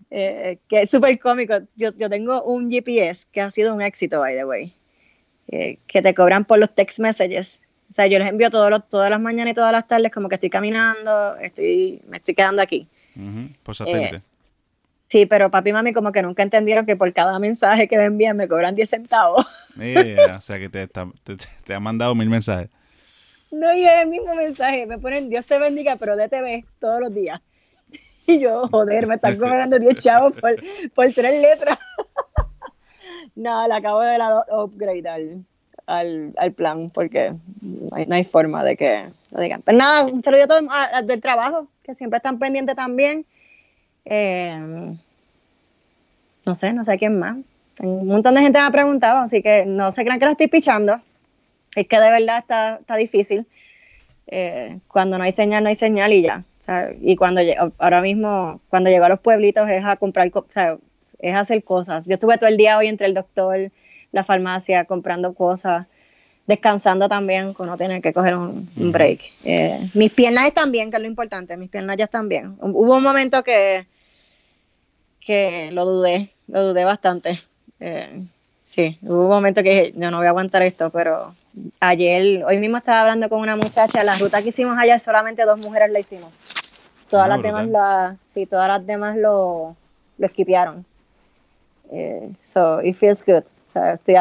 [0.09, 1.55] Eh, que es súper cómico.
[1.76, 4.74] Yo, yo tengo un GPS que ha sido un éxito, by the way.
[5.49, 7.59] eh, que te cobran por los text messages.
[7.89, 10.30] O sea, yo les envío todos los, todas las mañanas y todas las tardes como
[10.30, 12.88] que estoy caminando, estoy, me estoy quedando aquí.
[13.18, 14.22] Ujú, Por satélite.
[15.09, 18.05] Sí, pero papi y mami como que nunca entendieron que por cada mensaje que me
[18.05, 19.45] envían me cobran 10 centavos.
[19.80, 22.70] Eh, o sea que te, te, te- te han mandado mil mensajes.
[23.51, 24.85] No, y es el mismo mensaje.
[24.85, 27.41] Me ponen Dios te bendiga, pero DTV todos los días.
[28.29, 30.53] Y yo, joder, me están cobrando 10 chavos por,
[30.93, 31.79] por tres letras.
[33.35, 35.45] no, le acabo de dar upgrade al,
[35.85, 39.61] al, al plan porque no hay, no hay forma de que lo digan.
[39.61, 43.25] Pero nada, un saludo a todos a- a- del trabajo, que siempre están pendientes también.
[44.03, 44.93] Eh,
[46.45, 47.37] no sé, no sé quién más.
[47.79, 50.47] Un montón de gente me ha preguntado, así que no se crean que lo estoy
[50.47, 50.99] pichando.
[51.78, 53.45] Es que de verdad está, está difícil.
[54.25, 56.43] Eh, cuando no hay señal, no hay señal y ya.
[56.61, 57.39] O sea, y cuando
[57.78, 60.78] ahora mismo, cuando llego a los pueblitos es a comprar, co- o sea,
[61.19, 62.05] es hacer cosas.
[62.05, 63.71] Yo estuve todo el día hoy entre el doctor,
[64.11, 65.86] la farmacia, comprando cosas,
[66.47, 69.19] descansando también, cuando no tener que coger un, un break.
[69.43, 72.55] Eh, mis piernas están bien, que es lo importante, mis piernas ya están bien.
[72.59, 73.86] Hubo un momento que,
[75.19, 77.39] que lo dudé, lo dudé bastante.
[77.80, 78.23] Eh,
[78.65, 81.36] sí, hubo un momento que dije, yo no voy a aguantar esto, pero
[81.80, 85.60] ayer, hoy mismo estaba hablando con una muchacha, la ruta que hicimos ayer solamente dos
[85.60, 86.32] mujeres la hicimos.
[87.10, 87.66] Todas Ah, las brutal.
[87.68, 89.76] demás la, sí, todas las demás lo,
[90.18, 90.86] lo esquipearon.
[91.91, 93.43] Eh, so it feels good.
[93.70, 94.16] O sea, estoy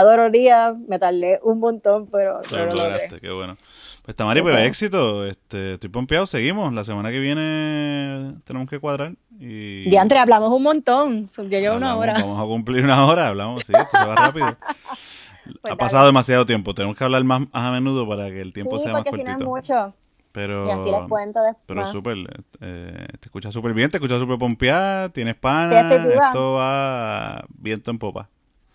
[0.86, 3.20] me tardé un montón, pero, Pero pero logré.
[3.20, 3.56] qué bueno.
[4.02, 4.60] Pues Tamari, pues Ok.
[4.66, 5.24] éxito.
[5.26, 6.72] Este, estoy pompeado, seguimos.
[6.72, 9.12] La semana que viene tenemos que cuadrar.
[9.40, 11.28] Y Diantre, hablamos un montón.
[11.36, 12.12] Yo llevo una hora.
[12.14, 14.56] Vamos a cumplir una hora, hablamos, sí, esto se va rápido.
[15.60, 15.78] Pues ha dale.
[15.78, 18.84] pasado demasiado tiempo, tenemos que hablar más, más a menudo para que el tiempo Sí,
[18.84, 19.50] sea más porque si no cortito.
[19.50, 19.94] mucho.
[20.32, 21.64] Pero, Y así les cuento después.
[21.66, 22.16] pero súper,
[22.60, 26.26] eh, te escuchas súper bien, te escuchas súper pompeada, tienes Sí, estoy viva.
[26.26, 28.28] esto va viento en popa.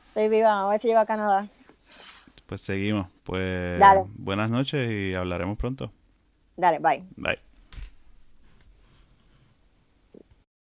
[0.07, 1.47] Estoy viva, a ver si llego a Canadá.
[2.47, 4.05] Pues seguimos, pues Dale.
[4.17, 5.91] buenas noches y hablaremos pronto.
[6.57, 7.03] Dale, bye.
[7.15, 7.50] Bye.